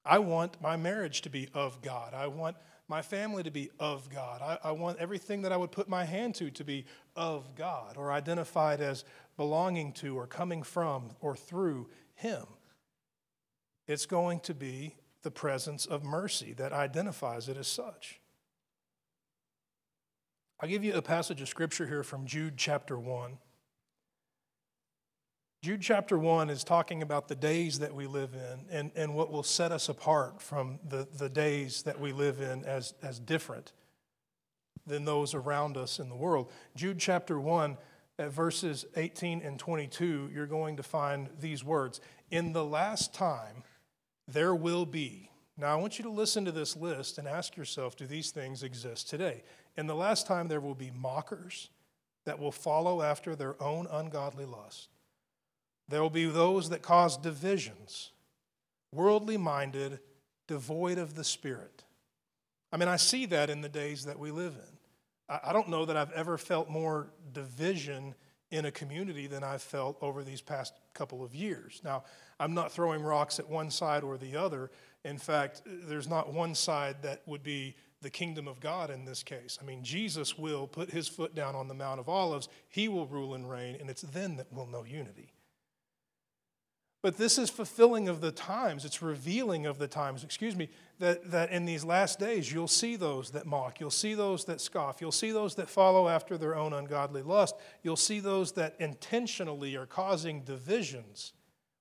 I 0.03 0.19
want 0.19 0.59
my 0.59 0.75
marriage 0.75 1.21
to 1.21 1.29
be 1.29 1.49
of 1.53 1.81
God. 1.81 2.13
I 2.13 2.27
want 2.27 2.57
my 2.87 3.01
family 3.01 3.43
to 3.43 3.51
be 3.51 3.69
of 3.79 4.09
God. 4.09 4.41
I, 4.41 4.69
I, 4.69 4.71
want 4.71 4.99
everything 4.99 5.41
that 5.41 5.51
I 5.51 5.57
would 5.57 5.71
put 5.71 5.89
my 5.89 6.05
hand 6.05 6.35
to 6.35 6.51
to 6.51 6.63
be 6.63 6.85
of 7.15 7.55
God 7.55 7.97
or 7.97 8.11
identified 8.11 8.81
as 8.81 9.03
belonging 9.37 9.93
to 9.93 10.17
or 10.17 10.27
coming 10.27 10.61
from 10.61 11.09
or 11.19 11.35
through 11.35 11.89
Him. 12.13 12.45
It's 13.87 14.05
going 14.05 14.39
to 14.41 14.53
be 14.53 14.95
the 15.25 15.31
presence 15.31 15.87
of 15.87 16.03
mercy 16.03 16.53
that 16.53 16.71
identifies 16.71 17.49
it 17.49 17.57
as 17.57 17.67
such. 17.67 18.21
I'll 20.59 20.69
give 20.69 20.83
you 20.83 20.93
a 20.93 21.01
passage 21.01 21.41
of 21.41 21.49
scripture 21.49 21.87
here 21.87 22.03
from 22.03 22.27
Jude 22.27 22.57
chapter 22.57 22.97
1. 22.97 23.39
Jude 25.63 25.81
chapter 25.81 26.19
1 26.19 26.51
is 26.51 26.63
talking 26.63 27.01
about 27.01 27.27
the 27.27 27.35
days 27.35 27.79
that 27.79 27.95
we 27.95 28.05
live 28.05 28.35
in 28.35 28.67
and, 28.69 28.91
and 28.95 29.15
what 29.15 29.31
will 29.31 29.41
set 29.41 29.71
us 29.71 29.89
apart 29.89 30.39
from 30.39 30.77
the, 30.87 31.07
the 31.17 31.27
days 31.27 31.81
that 31.81 31.99
we 31.99 32.13
live 32.13 32.39
in 32.39 32.63
as, 32.63 32.93
as 33.01 33.19
different 33.19 33.73
than 34.85 35.05
those 35.05 35.33
around 35.33 35.75
us 35.75 35.97
in 35.97 36.07
the 36.07 36.15
world. 36.15 36.51
Jude 36.75 36.99
chapter 36.99 37.39
1, 37.39 37.77
at 38.19 38.31
verses 38.31 38.85
18 38.95 39.41
and 39.41 39.57
22, 39.57 40.29
you're 40.31 40.45
going 40.45 40.77
to 40.77 40.83
find 40.83 41.29
these 41.39 41.63
words 41.63 41.99
In 42.29 42.53
the 42.53 42.63
last 42.63 43.11
time, 43.11 43.63
there 44.27 44.55
will 44.55 44.85
be 44.85 45.29
Now, 45.57 45.71
I 45.71 45.79
want 45.79 45.97
you 45.97 46.03
to 46.03 46.11
listen 46.11 46.43
to 46.45 46.51
this 46.51 46.75
list 46.75 47.17
and 47.17 47.27
ask 47.27 47.55
yourself 47.55 47.95
do 47.95 48.05
these 48.05 48.31
things 48.31 48.61
exist 48.61 49.09
today? 49.09 49.43
And 49.77 49.89
the 49.89 49.95
last 49.95 50.27
time 50.27 50.47
there 50.47 50.59
will 50.59 50.75
be 50.75 50.91
mockers 50.91 51.69
that 52.25 52.39
will 52.39 52.51
follow 52.51 53.01
after 53.01 53.35
their 53.35 53.61
own 53.61 53.87
ungodly 53.89 54.45
lust. 54.45 54.89
There 55.87 56.01
will 56.01 56.09
be 56.09 56.25
those 56.25 56.69
that 56.69 56.81
cause 56.81 57.15
divisions, 57.15 58.11
worldly 58.91 59.37
minded, 59.37 59.99
devoid 60.47 60.97
of 60.97 61.15
the 61.15 61.23
Spirit. 61.23 61.83
I 62.71 62.77
mean, 62.77 62.89
I 62.89 62.97
see 62.97 63.25
that 63.27 63.49
in 63.49 63.61
the 63.61 63.69
days 63.69 64.05
that 64.05 64.19
we 64.19 64.31
live 64.31 64.55
in. 64.55 64.77
I 65.29 65.53
don't 65.53 65.69
know 65.69 65.85
that 65.85 65.97
I've 65.97 66.11
ever 66.11 66.37
felt 66.37 66.69
more 66.69 67.07
division 67.31 68.13
in 68.51 68.65
a 68.65 68.71
community 68.71 69.27
than 69.27 69.43
I've 69.43 69.61
felt 69.61 69.97
over 70.01 70.23
these 70.23 70.41
past 70.41 70.73
couple 70.95 71.23
of 71.23 71.35
years. 71.35 71.81
Now, 71.83 72.05
I'm 72.39 72.53
not 72.53 72.71
throwing 72.71 73.03
rocks 73.03 73.37
at 73.37 73.47
one 73.47 73.69
side 73.69 74.03
or 74.03 74.17
the 74.17 74.35
other. 74.35 74.71
In 75.03 75.19
fact, 75.19 75.61
there's 75.65 76.07
not 76.07 76.33
one 76.33 76.55
side 76.55 77.03
that 77.03 77.21
would 77.27 77.43
be 77.43 77.75
the 78.01 78.09
kingdom 78.09 78.47
of 78.47 78.59
God 78.59 78.89
in 78.89 79.05
this 79.05 79.21
case. 79.21 79.59
I 79.61 79.65
mean, 79.65 79.83
Jesus 79.83 80.37
will 80.37 80.67
put 80.67 80.89
his 80.89 81.07
foot 81.07 81.35
down 81.35 81.55
on 81.55 81.67
the 81.67 81.73
Mount 81.73 81.99
of 81.99 82.09
Olives, 82.09 82.49
he 82.67 82.87
will 82.87 83.07
rule 83.07 83.35
and 83.35 83.49
reign, 83.49 83.77
and 83.79 83.89
it's 83.89 84.01
then 84.01 84.37
that 84.37 84.47
we'll 84.51 84.67
know 84.67 84.83
unity. 84.83 85.34
But 87.05 87.17
this 87.17 87.37
is 87.37 87.51
fulfilling 87.51 88.09
of 88.09 88.19
the 88.19 88.31
times, 88.31 88.83
it's 88.83 89.03
revealing 89.03 89.67
of 89.67 89.77
the 89.77 89.87
times, 89.87 90.23
excuse 90.23 90.55
me, 90.55 90.69
that, 90.97 91.29
that 91.29 91.51
in 91.51 91.63
these 91.63 91.85
last 91.85 92.17
days 92.17 92.51
you'll 92.51 92.67
see 92.67 92.95
those 92.95 93.29
that 93.29 93.45
mock, 93.45 93.79
you'll 93.79 93.91
see 93.91 94.15
those 94.15 94.45
that 94.45 94.59
scoff, 94.59 95.01
you'll 95.01 95.11
see 95.11 95.29
those 95.29 95.53
that 95.53 95.69
follow 95.69 96.07
after 96.07 96.35
their 96.35 96.55
own 96.55 96.73
ungodly 96.73 97.21
lust, 97.21 97.53
you'll 97.83 97.95
see 97.95 98.19
those 98.19 98.53
that 98.53 98.75
intentionally 98.79 99.75
are 99.75 99.85
causing 99.85 100.41
divisions, 100.41 101.33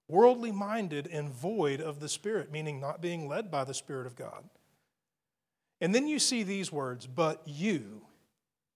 worldly 0.09 0.53
minded 0.53 1.07
and 1.07 1.31
void 1.31 1.81
of 1.81 2.01
the 2.01 2.09
Spirit, 2.11 2.53
meaning 2.53 2.79
not 2.79 3.01
being 3.01 3.27
led 3.27 3.51
by 3.51 3.65
the 3.65 3.73
Spirit 3.73 4.07
of 4.07 4.17
God. 4.17 4.45
And 5.81 5.95
then 5.95 6.07
you 6.07 6.19
see 6.19 6.43
these 6.43 6.71
words, 6.71 7.07
but 7.07 7.41
you. 7.47 8.03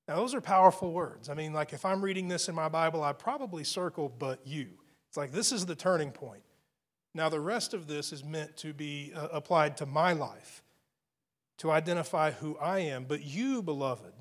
Now, 0.08 0.16
those 0.16 0.34
are 0.34 0.40
powerful 0.40 0.94
words. 0.94 1.28
I 1.28 1.34
mean, 1.34 1.52
like 1.52 1.74
if 1.74 1.84
I'm 1.84 2.00
reading 2.00 2.26
this 2.26 2.48
in 2.48 2.54
my 2.54 2.70
Bible, 2.70 3.04
I 3.04 3.12
probably 3.12 3.64
circle, 3.64 4.10
but 4.18 4.40
you. 4.46 4.77
It's 5.08 5.16
like 5.16 5.32
this 5.32 5.52
is 5.52 5.66
the 5.66 5.74
turning 5.74 6.10
point. 6.10 6.42
Now, 7.14 7.28
the 7.28 7.40
rest 7.40 7.74
of 7.74 7.86
this 7.86 8.12
is 8.12 8.22
meant 8.22 8.56
to 8.58 8.72
be 8.72 9.12
uh, 9.14 9.28
applied 9.32 9.78
to 9.78 9.86
my 9.86 10.12
life, 10.12 10.62
to 11.58 11.70
identify 11.70 12.30
who 12.30 12.56
I 12.58 12.80
am. 12.80 13.04
But 13.04 13.24
you, 13.24 13.62
beloved, 13.62 14.12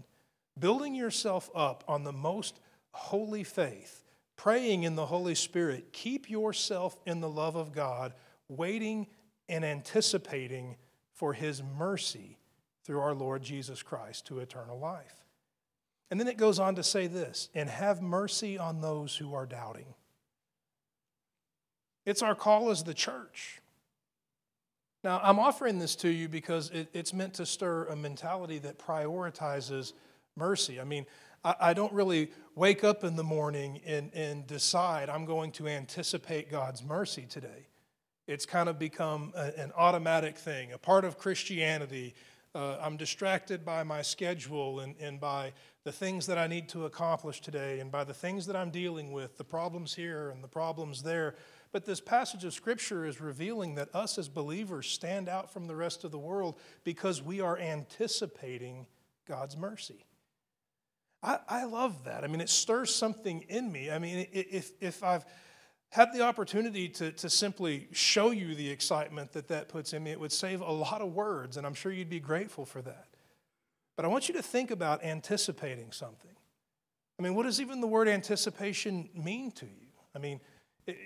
building 0.58 0.95
yourself 0.95 1.50
up 1.54 1.84
on 1.88 2.04
the 2.04 2.13
most 2.13 2.60
holy 2.91 3.43
faith, 3.43 4.04
praying 4.36 4.84
in 4.84 4.95
the 4.95 5.06
Holy 5.06 5.36
Spirit, 5.36 5.91
keep 5.91 6.30
yourself 6.30 6.97
in 7.06 7.19
the 7.19 7.30
love 7.30 7.56
of 7.56 7.73
God, 7.73 8.13
waiting 8.47 9.08
and 9.50 9.63
anticipating 9.63 10.78
for 11.13 11.34
his 11.34 11.62
mercy 11.62 12.38
through 12.84 13.00
our 13.00 13.13
Lord 13.13 13.43
Jesus 13.43 13.84
Christ 13.84 14.26
to 14.28 14.39
eternal 14.39 14.80
life. 14.80 15.26
And 16.10 16.19
then 16.19 16.28
it 16.28 16.38
goes 16.38 16.58
on 16.58 16.76
to 16.76 16.84
say 16.84 17.08
this 17.08 17.50
and 17.54 17.69
have 17.69 18.02
mercy 18.02 18.58
on 18.58 18.80
those 18.80 19.15
who 19.15 19.34
are 19.34 19.45
doubting. 19.45 19.93
It's 22.08 22.22
our 22.22 22.36
call 22.36 22.70
as 22.72 22.86
the 22.86 22.93
church. 22.93 23.60
Now, 25.04 25.20
I'm 25.22 25.39
offering 25.39 25.78
this 25.78 25.93
to 25.98 26.10
you 26.10 26.30
because 26.30 26.70
it, 26.70 26.88
it's 26.93 27.13
meant 27.13 27.34
to 27.34 27.46
stir 27.46 27.84
a 27.88 27.98
mentality 27.98 28.60
that 28.60 28.80
prioritizes 28.80 29.91
mercy. 30.38 30.80
I 30.80 30.86
mean, 30.86 31.06
I, 31.43 31.56
I 31.60 31.74
don't 31.74 31.91
really 31.91 32.32
wake 32.56 32.86
up 32.86 33.04
in 33.04 33.17
the 33.17 33.26
morning 33.26 33.82
and, 33.86 34.10
and 34.13 34.48
decide 34.48 35.10
I'm 35.10 35.26
going 35.26 35.52
to 35.54 35.67
anticipate 35.67 36.50
God's 36.50 36.82
mercy 36.82 37.26
today. 37.30 37.67
It's 38.26 38.46
kind 38.46 38.70
of 38.70 38.80
become 38.80 39.34
a, 39.36 39.60
an 39.60 39.74
automatic 39.76 40.38
thing, 40.38 40.72
a 40.72 40.78
part 40.78 41.04
of 41.04 41.17
Christianity. 41.17 42.15
Uh, 42.56 42.78
I'm 42.82 42.96
distracted 42.96 43.65
by 43.65 43.84
my 43.84 44.02
schedule 44.02 44.80
and, 44.80 44.96
and 45.02 45.20
by 45.20 45.52
the 45.84 45.91
things 45.91 46.26
that 46.28 46.38
I 46.38 46.48
need 46.48 46.70
to 46.70 46.86
accomplish 46.86 47.41
today 47.41 47.82
and 47.82 47.91
by 47.91 48.06
the 48.06 48.13
things 48.13 48.46
that 48.48 48.56
I'm 48.56 48.70
dealing 48.70 49.12
with, 49.12 49.38
the 49.38 49.43
problems 49.43 49.93
here 49.93 50.30
and 50.30 50.41
the 50.41 50.48
problems 50.48 51.04
there. 51.04 51.36
But 51.71 51.86
this 51.86 51.99
passage 51.99 52.43
of 52.45 52.53
Scripture 52.53 53.06
is 53.06 53.19
revealing 53.19 53.75
that 53.75 53.93
us 53.93 54.17
as 54.17 54.30
believers 54.30 54.88
stand 54.88 55.27
out 55.27 55.51
from 55.51 55.67
the 55.67 55.75
rest 55.75 56.03
of 56.03 56.12
the 56.12 56.19
world 56.19 56.60
because 56.84 57.21
we 57.21 57.41
are 57.41 57.58
anticipating 57.58 58.88
God's 59.27 59.58
mercy. 59.58 60.06
I, 61.21 61.39
I 61.47 61.63
love 61.65 62.06
that. 62.06 62.23
I 62.23 62.27
mean, 62.27 62.41
it 62.41 62.49
stirs 62.49 62.93
something 62.93 63.41
in 63.49 63.71
me. 63.71 63.91
I 63.91 63.99
mean, 63.99 64.27
if, 64.32 64.71
if 64.80 65.03
I've 65.03 65.25
had 65.89 66.13
the 66.13 66.21
opportunity 66.21 66.89
to, 66.89 67.12
to 67.13 67.30
simply 67.30 67.88
show 67.91 68.32
you 68.32 68.56
the 68.56 68.69
excitement 68.69 69.32
that 69.34 69.47
that 69.47 69.69
puts 69.69 69.93
in 69.93 70.03
me, 70.03 70.12
it 70.12 70.19
would 70.19 70.32
save 70.32 70.62
a 70.62 70.71
lot 70.71 71.01
of 71.01 71.13
words, 71.13 71.58
and 71.58 71.65
I'm 71.65 71.73
sure 71.73 71.91
you'd 71.91 72.10
be 72.10 72.19
grateful 72.19 72.65
for 72.65 72.82
that. 72.82 73.08
But 73.95 74.06
I 74.06 74.10
want 74.10 74.27
you 74.27 74.36
to 74.36 74.43
think 74.43 74.69
about 74.69 75.03
anticipating 75.03 75.91
something. 75.91 76.32
I 77.19 77.23
mean, 77.23 77.34
what 77.34 77.43
does 77.43 77.60
even 77.60 77.82
the 77.82 77.88
word 77.88 78.08
anticipation 78.08 79.10
mean 79.15 79.51
to 79.53 79.65
you? 79.65 79.88
I 80.15 80.19
mean, 80.19 80.39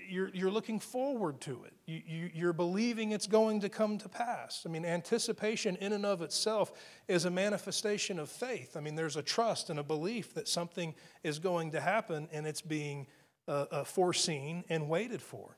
you're, 0.07 0.29
you're 0.29 0.51
looking 0.51 0.79
forward 0.79 1.41
to 1.41 1.63
it. 1.63 1.73
You, 1.85 2.01
you, 2.05 2.29
you're 2.33 2.53
believing 2.53 3.11
it's 3.11 3.27
going 3.27 3.61
to 3.61 3.69
come 3.69 3.97
to 3.99 4.09
pass. 4.09 4.63
I 4.65 4.69
mean, 4.69 4.85
anticipation 4.85 5.75
in 5.77 5.93
and 5.93 6.05
of 6.05 6.21
itself 6.21 6.71
is 7.07 7.25
a 7.25 7.31
manifestation 7.31 8.19
of 8.19 8.29
faith. 8.29 8.77
I 8.77 8.79
mean, 8.79 8.95
there's 8.95 9.15
a 9.15 9.23
trust 9.23 9.69
and 9.69 9.79
a 9.79 9.83
belief 9.83 10.33
that 10.35 10.47
something 10.47 10.93
is 11.23 11.39
going 11.39 11.71
to 11.71 11.81
happen 11.81 12.29
and 12.31 12.45
it's 12.45 12.61
being 12.61 13.07
uh, 13.47 13.65
uh, 13.71 13.83
foreseen 13.83 14.63
and 14.69 14.87
waited 14.87 15.21
for. 15.21 15.57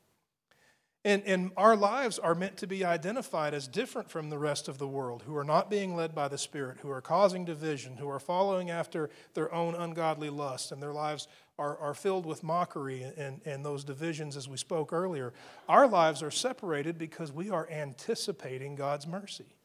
And, 1.05 1.21
and 1.25 1.51
our 1.57 1.75
lives 1.75 2.17
are 2.17 2.33
meant 2.33 2.55
to 2.57 2.67
be 2.67 2.85
identified 2.85 3.53
as 3.53 3.67
different 3.67 4.09
from 4.09 4.29
the 4.29 4.37
rest 4.37 4.69
of 4.69 4.77
the 4.77 4.87
world 4.87 5.23
who 5.25 5.35
are 5.35 5.43
not 5.43 5.69
being 5.69 5.97
led 5.97 6.15
by 6.15 6.29
the 6.29 6.37
Spirit, 6.37 6.77
who 6.81 6.89
are 6.89 7.01
causing 7.01 7.43
division, 7.43 7.97
who 7.97 8.09
are 8.09 8.19
following 8.19 8.69
after 8.69 9.09
their 9.33 9.53
own 9.53 9.75
ungodly 9.75 10.29
lust, 10.29 10.71
and 10.71 10.81
their 10.81 10.93
lives 10.93 11.27
are, 11.59 11.77
are 11.77 11.93
filled 11.93 12.25
with 12.25 12.41
mockery 12.41 13.03
and, 13.17 13.41
and 13.43 13.65
those 13.65 13.83
divisions, 13.83 14.37
as 14.37 14.47
we 14.47 14.55
spoke 14.55 14.93
earlier. 14.93 15.33
Our 15.67 15.87
lives 15.87 16.23
are 16.23 16.31
separated 16.31 16.97
because 16.97 17.33
we 17.33 17.49
are 17.49 17.69
anticipating 17.69 18.75
God's 18.75 19.05
mercy. 19.05 19.57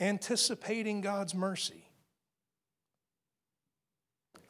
Anticipating 0.00 1.02
God's 1.02 1.36
mercy. 1.36 1.84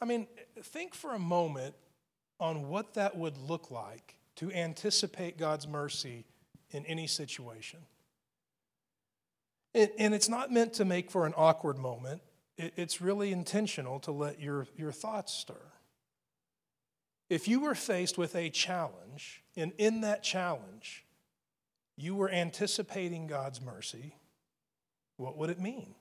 I 0.01 0.05
mean, 0.05 0.25
think 0.59 0.95
for 0.95 1.13
a 1.13 1.19
moment 1.19 1.75
on 2.39 2.67
what 2.67 2.95
that 2.95 3.15
would 3.15 3.37
look 3.37 3.69
like 3.69 4.16
to 4.37 4.51
anticipate 4.51 5.37
God's 5.37 5.67
mercy 5.67 6.25
in 6.71 6.85
any 6.85 7.07
situation. 7.07 7.79
and 9.73 10.13
it's 10.15 10.29
not 10.29 10.51
meant 10.51 10.73
to 10.73 10.85
make 10.85 11.11
for 11.11 11.25
an 11.25 11.33
awkward 11.37 11.77
moment, 11.77 12.21
it's 12.57 12.99
really 12.99 13.31
intentional 13.31 13.99
to 13.99 14.11
let 14.11 14.39
your, 14.39 14.65
your 14.75 14.91
thoughts 14.91 15.33
stir. 15.33 15.61
If 17.29 17.47
you 17.47 17.59
were 17.59 17.75
faced 17.75 18.17
with 18.17 18.35
a 18.35 18.49
challenge, 18.49 19.43
and 19.55 19.73
in 19.77 20.01
that 20.01 20.23
challenge, 20.23 21.05
you 21.95 22.15
were 22.15 22.29
anticipating 22.29 23.27
God's 23.27 23.61
mercy, 23.61 24.15
what 25.17 25.37
would 25.37 25.49
it 25.49 25.59
mean? 25.59 25.93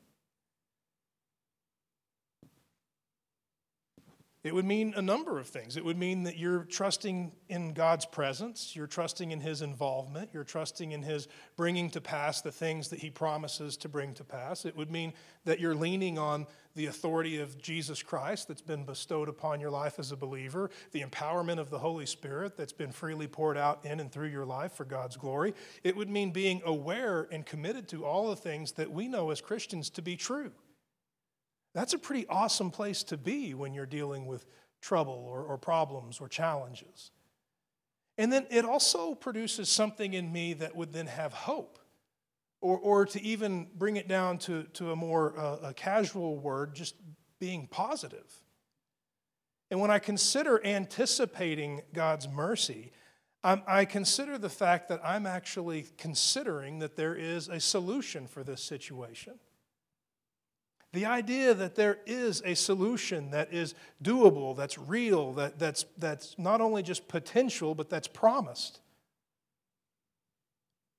It 4.46 4.54
would 4.54 4.64
mean 4.64 4.94
a 4.96 5.02
number 5.02 5.38
of 5.38 5.48
things. 5.48 5.76
It 5.76 5.84
would 5.84 5.98
mean 5.98 6.22
that 6.22 6.38
you're 6.38 6.64
trusting 6.64 7.32
in 7.48 7.72
God's 7.72 8.06
presence, 8.06 8.76
you're 8.76 8.86
trusting 8.86 9.32
in 9.32 9.40
His 9.40 9.60
involvement, 9.60 10.30
you're 10.32 10.44
trusting 10.44 10.92
in 10.92 11.02
His 11.02 11.26
bringing 11.56 11.90
to 11.90 12.00
pass 12.00 12.42
the 12.42 12.52
things 12.52 12.88
that 12.90 13.00
He 13.00 13.10
promises 13.10 13.76
to 13.78 13.88
bring 13.88 14.14
to 14.14 14.24
pass. 14.24 14.64
It 14.64 14.76
would 14.76 14.90
mean 14.90 15.12
that 15.44 15.58
you're 15.58 15.74
leaning 15.74 16.18
on 16.18 16.46
the 16.76 16.86
authority 16.86 17.38
of 17.38 17.60
Jesus 17.60 18.02
Christ 18.02 18.48
that's 18.48 18.62
been 18.62 18.84
bestowed 18.84 19.28
upon 19.28 19.60
your 19.60 19.70
life 19.70 19.98
as 19.98 20.12
a 20.12 20.16
believer, 20.16 20.70
the 20.92 21.02
empowerment 21.02 21.58
of 21.58 21.70
the 21.70 21.78
Holy 21.78 22.06
Spirit 22.06 22.56
that's 22.56 22.72
been 22.72 22.92
freely 22.92 23.26
poured 23.26 23.56
out 23.56 23.84
in 23.84 23.98
and 23.98 24.12
through 24.12 24.28
your 24.28 24.44
life 24.44 24.72
for 24.72 24.84
God's 24.84 25.16
glory. 25.16 25.54
It 25.82 25.96
would 25.96 26.10
mean 26.10 26.30
being 26.30 26.62
aware 26.64 27.26
and 27.32 27.44
committed 27.44 27.88
to 27.88 28.04
all 28.04 28.28
the 28.28 28.36
things 28.36 28.72
that 28.72 28.92
we 28.92 29.08
know 29.08 29.30
as 29.30 29.40
Christians 29.40 29.90
to 29.90 30.02
be 30.02 30.16
true. 30.16 30.52
That's 31.76 31.92
a 31.92 31.98
pretty 31.98 32.26
awesome 32.28 32.70
place 32.70 33.02
to 33.02 33.18
be 33.18 33.52
when 33.52 33.74
you're 33.74 33.84
dealing 33.84 34.24
with 34.24 34.46
trouble 34.80 35.26
or, 35.28 35.42
or 35.42 35.58
problems 35.58 36.20
or 36.22 36.26
challenges. 36.26 37.10
And 38.16 38.32
then 38.32 38.46
it 38.48 38.64
also 38.64 39.14
produces 39.14 39.68
something 39.68 40.14
in 40.14 40.32
me 40.32 40.54
that 40.54 40.74
would 40.74 40.94
then 40.94 41.06
have 41.06 41.34
hope. 41.34 41.78
Or, 42.62 42.78
or 42.78 43.04
to 43.04 43.22
even 43.22 43.68
bring 43.76 43.96
it 43.96 44.08
down 44.08 44.38
to, 44.38 44.62
to 44.72 44.92
a 44.92 44.96
more 44.96 45.38
uh, 45.38 45.68
a 45.68 45.74
casual 45.74 46.38
word, 46.38 46.74
just 46.74 46.94
being 47.38 47.66
positive. 47.66 48.32
And 49.70 49.78
when 49.78 49.90
I 49.90 49.98
consider 49.98 50.64
anticipating 50.64 51.82
God's 51.92 52.26
mercy, 52.26 52.90
I'm, 53.44 53.62
I 53.66 53.84
consider 53.84 54.38
the 54.38 54.48
fact 54.48 54.88
that 54.88 55.02
I'm 55.04 55.26
actually 55.26 55.84
considering 55.98 56.78
that 56.78 56.96
there 56.96 57.14
is 57.14 57.48
a 57.48 57.60
solution 57.60 58.26
for 58.26 58.42
this 58.42 58.62
situation. 58.62 59.34
The 60.96 61.04
idea 61.04 61.52
that 61.52 61.74
there 61.74 61.98
is 62.06 62.40
a 62.46 62.54
solution 62.54 63.32
that 63.32 63.52
is 63.52 63.74
doable, 64.02 64.56
that's 64.56 64.78
real, 64.78 65.34
that, 65.34 65.58
that's, 65.58 65.84
that's 65.98 66.34
not 66.38 66.62
only 66.62 66.82
just 66.82 67.06
potential, 67.06 67.74
but 67.74 67.90
that's 67.90 68.08
promised. 68.08 68.80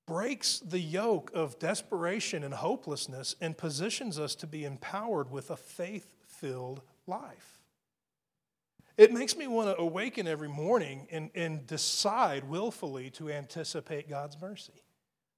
breaks 0.06 0.60
the 0.60 0.78
yoke 0.78 1.32
of 1.34 1.58
desperation 1.58 2.44
and 2.44 2.54
hopelessness 2.54 3.34
and 3.40 3.58
positions 3.58 4.20
us 4.20 4.36
to 4.36 4.46
be 4.46 4.64
empowered 4.64 5.32
with 5.32 5.50
a 5.50 5.56
faith 5.56 6.14
filled 6.28 6.80
life. 7.08 7.58
It 8.96 9.12
makes 9.12 9.36
me 9.36 9.48
want 9.48 9.68
to 9.68 9.82
awaken 9.82 10.28
every 10.28 10.48
morning 10.48 11.08
and, 11.10 11.30
and 11.34 11.66
decide 11.66 12.44
willfully 12.44 13.10
to 13.10 13.30
anticipate 13.30 14.08
God's 14.08 14.40
mercy. 14.40 14.84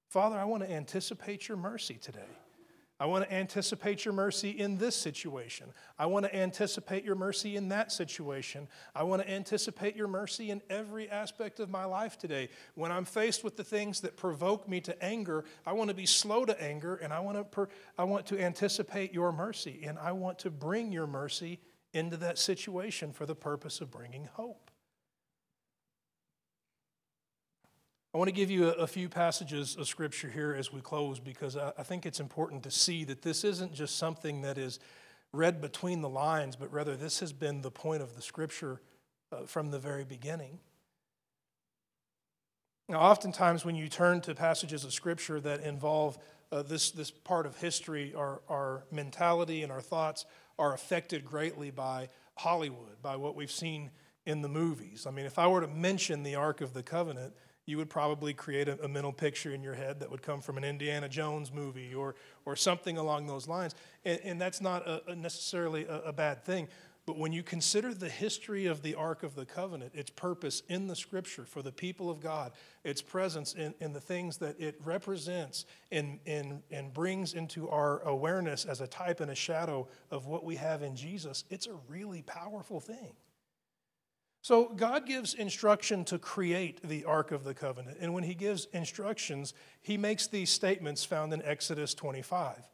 Father, 0.07 0.37
I 0.37 0.43
want 0.43 0.61
to 0.61 0.71
anticipate 0.71 1.47
your 1.47 1.57
mercy 1.57 1.95
today. 1.95 2.19
I 3.01 3.05
want 3.05 3.27
to 3.27 3.33
anticipate 3.33 4.05
your 4.05 4.13
mercy 4.13 4.51
in 4.51 4.77
this 4.77 4.95
situation. 4.95 5.73
I 5.97 6.05
want 6.05 6.23
to 6.25 6.35
anticipate 6.35 7.03
your 7.03 7.15
mercy 7.15 7.55
in 7.55 7.69
that 7.69 7.91
situation. 7.91 8.67
I 8.93 9.01
want 9.01 9.23
to 9.23 9.27
anticipate 9.27 9.95
your 9.95 10.07
mercy 10.07 10.51
in 10.51 10.61
every 10.69 11.09
aspect 11.09 11.59
of 11.59 11.71
my 11.71 11.83
life 11.83 12.19
today. 12.19 12.49
When 12.75 12.91
I'm 12.91 13.05
faced 13.05 13.43
with 13.43 13.57
the 13.57 13.63
things 13.63 14.01
that 14.01 14.17
provoke 14.17 14.69
me 14.69 14.81
to 14.81 15.03
anger, 15.03 15.45
I 15.65 15.73
want 15.73 15.89
to 15.89 15.95
be 15.95 16.05
slow 16.05 16.45
to 16.45 16.63
anger 16.63 16.97
and 16.97 17.11
I 17.11 17.21
want 17.21 17.37
to, 17.37 17.43
per, 17.43 17.69
I 17.97 18.03
want 18.03 18.27
to 18.27 18.39
anticipate 18.39 19.11
your 19.11 19.31
mercy 19.31 19.81
and 19.83 19.97
I 19.97 20.11
want 20.11 20.37
to 20.39 20.51
bring 20.51 20.91
your 20.91 21.07
mercy 21.07 21.59
into 21.93 22.17
that 22.17 22.37
situation 22.37 23.13
for 23.13 23.25
the 23.25 23.33
purpose 23.33 23.81
of 23.81 23.89
bringing 23.89 24.25
hope. 24.25 24.70
I 28.13 28.17
want 28.17 28.27
to 28.27 28.33
give 28.33 28.51
you 28.51 28.67
a, 28.67 28.73
a, 28.73 28.87
few 28.87 29.07
passages 29.07 29.77
of 29.77 29.87
scripture 29.87 30.29
here 30.29 30.53
as 30.57 30.73
we 30.73 30.81
close 30.81 31.17
because 31.17 31.55
I, 31.55 31.71
I 31.77 31.83
think 31.83 32.05
it's 32.05 32.19
important 32.19 32.63
to 32.63 32.71
see 32.71 33.05
that 33.05 33.21
this 33.21 33.45
isn't 33.45 33.73
just 33.73 33.97
something 33.97 34.41
that 34.41 34.57
is 34.57 34.79
read 35.31 35.61
between 35.61 36.01
the 36.01 36.09
lines, 36.09 36.57
but 36.57 36.71
rather 36.73 36.97
this 36.97 37.21
has 37.21 37.31
been 37.31 37.61
the 37.61 37.71
point 37.71 38.01
of 38.01 38.15
the 38.15 38.21
scripture 38.21 38.81
uh, 39.31 39.45
from 39.45 39.71
the 39.71 39.79
very 39.79 40.03
beginning. 40.03 40.59
Now, 42.89 42.99
oftentimes 42.99 43.63
when 43.63 43.75
you 43.75 43.87
turn 43.87 44.19
to 44.21 44.35
passages 44.35 44.83
of 44.83 44.91
scripture 44.91 45.39
that 45.39 45.61
involve 45.61 46.17
uh, 46.51 46.63
this, 46.63 46.91
this 46.91 47.11
part 47.11 47.45
of 47.45 47.55
history, 47.55 48.13
our, 48.13 48.41
our 48.49 48.83
mentality 48.91 49.63
and 49.63 49.71
our 49.71 49.79
thoughts 49.79 50.25
are 50.59 50.73
affected 50.73 51.23
greatly 51.23 51.71
by 51.71 52.09
Hollywood, 52.35 53.01
by 53.01 53.15
what 53.15 53.37
we've 53.37 53.49
seen 53.51 53.89
in 54.25 54.41
the 54.41 54.49
movies. 54.49 55.07
I 55.07 55.11
mean, 55.11 55.25
if 55.25 55.39
I 55.39 55.47
were 55.47 55.61
to 55.61 55.67
mention 55.67 56.23
the 56.23 56.35
Ark 56.35 56.59
of 56.59 56.73
the 56.73 56.83
Covenant, 56.83 57.33
you 57.71 57.77
would 57.77 57.89
probably 57.89 58.33
create 58.33 58.67
a, 58.67 58.83
a, 58.83 58.87
mental 58.87 59.13
picture 59.13 59.53
in 59.53 59.63
your 59.63 59.73
head 59.73 60.01
that 60.01 60.11
would 60.11 60.21
come 60.21 60.41
from 60.41 60.57
an 60.57 60.63
Indiana 60.63 61.07
Jones 61.07 61.51
movie 61.51 61.95
or, 61.95 62.15
or 62.45 62.55
something 62.55 62.97
along 62.97 63.27
those 63.27 63.47
lines. 63.47 63.73
And, 64.03 64.19
and 64.23 64.41
that's 64.41 64.59
not 64.59 64.85
a, 64.85 65.11
a 65.11 65.15
necessarily 65.15 65.85
a, 65.85 66.01
a 66.01 66.13
bad 66.13 66.43
thing. 66.43 66.67
But 67.05 67.17
when 67.17 67.31
you 67.31 67.41
consider 67.41 67.93
the 67.93 68.09
history 68.09 68.67
of 68.67 68.83
the 68.83 68.93
Ark 68.93 69.23
of 69.23 69.35
the 69.35 69.45
Covenant, 69.45 69.93
its 69.95 70.11
purpose 70.11 70.61
in 70.67 70.87
the 70.87 70.95
Scripture 70.95 71.45
for 71.45 71.63
the 71.63 71.71
people 71.71 72.11
of 72.11 72.19
God, 72.19 72.51
its 72.83 73.01
presence 73.01 73.53
in, 73.53 73.73
in 73.79 73.91
the 73.93 73.99
things 73.99 74.37
that 74.37 74.59
it 74.59 74.75
represents 74.83 75.65
and, 75.91 76.19
and, 76.27 76.61
and 76.69 76.93
brings 76.93 77.33
into 77.33 77.69
our 77.69 78.01
awareness 78.03 78.65
as 78.65 78.81
a 78.81 78.87
type 78.87 79.19
and 79.19 79.31
a 79.31 79.35
shadow 79.35 79.87
of 80.11 80.27
what 80.27 80.43
we 80.43 80.57
have 80.57 80.83
in 80.83 80.95
Jesus, 80.95 81.45
it's 81.49 81.67
a 81.67 81.73
really 81.87 82.21
powerful 82.21 82.79
thing. 82.79 83.13
So 84.41 84.69
God 84.69 85.05
gives 85.05 85.35
instruction 85.35 86.03
to 86.05 86.17
create 86.17 86.81
the 86.81 87.05
Ark 87.05 87.31
of 87.31 87.43
the 87.43 87.53
Covenant. 87.53 87.97
And 88.01 88.13
when 88.13 88.23
he 88.23 88.33
gives 88.33 88.65
instructions, 88.73 89.53
he 89.81 89.97
makes 89.97 90.27
these 90.27 90.49
statements 90.49 91.05
found 91.05 91.31
in 91.31 91.43
Exodus 91.43 91.93
25. 91.93 92.67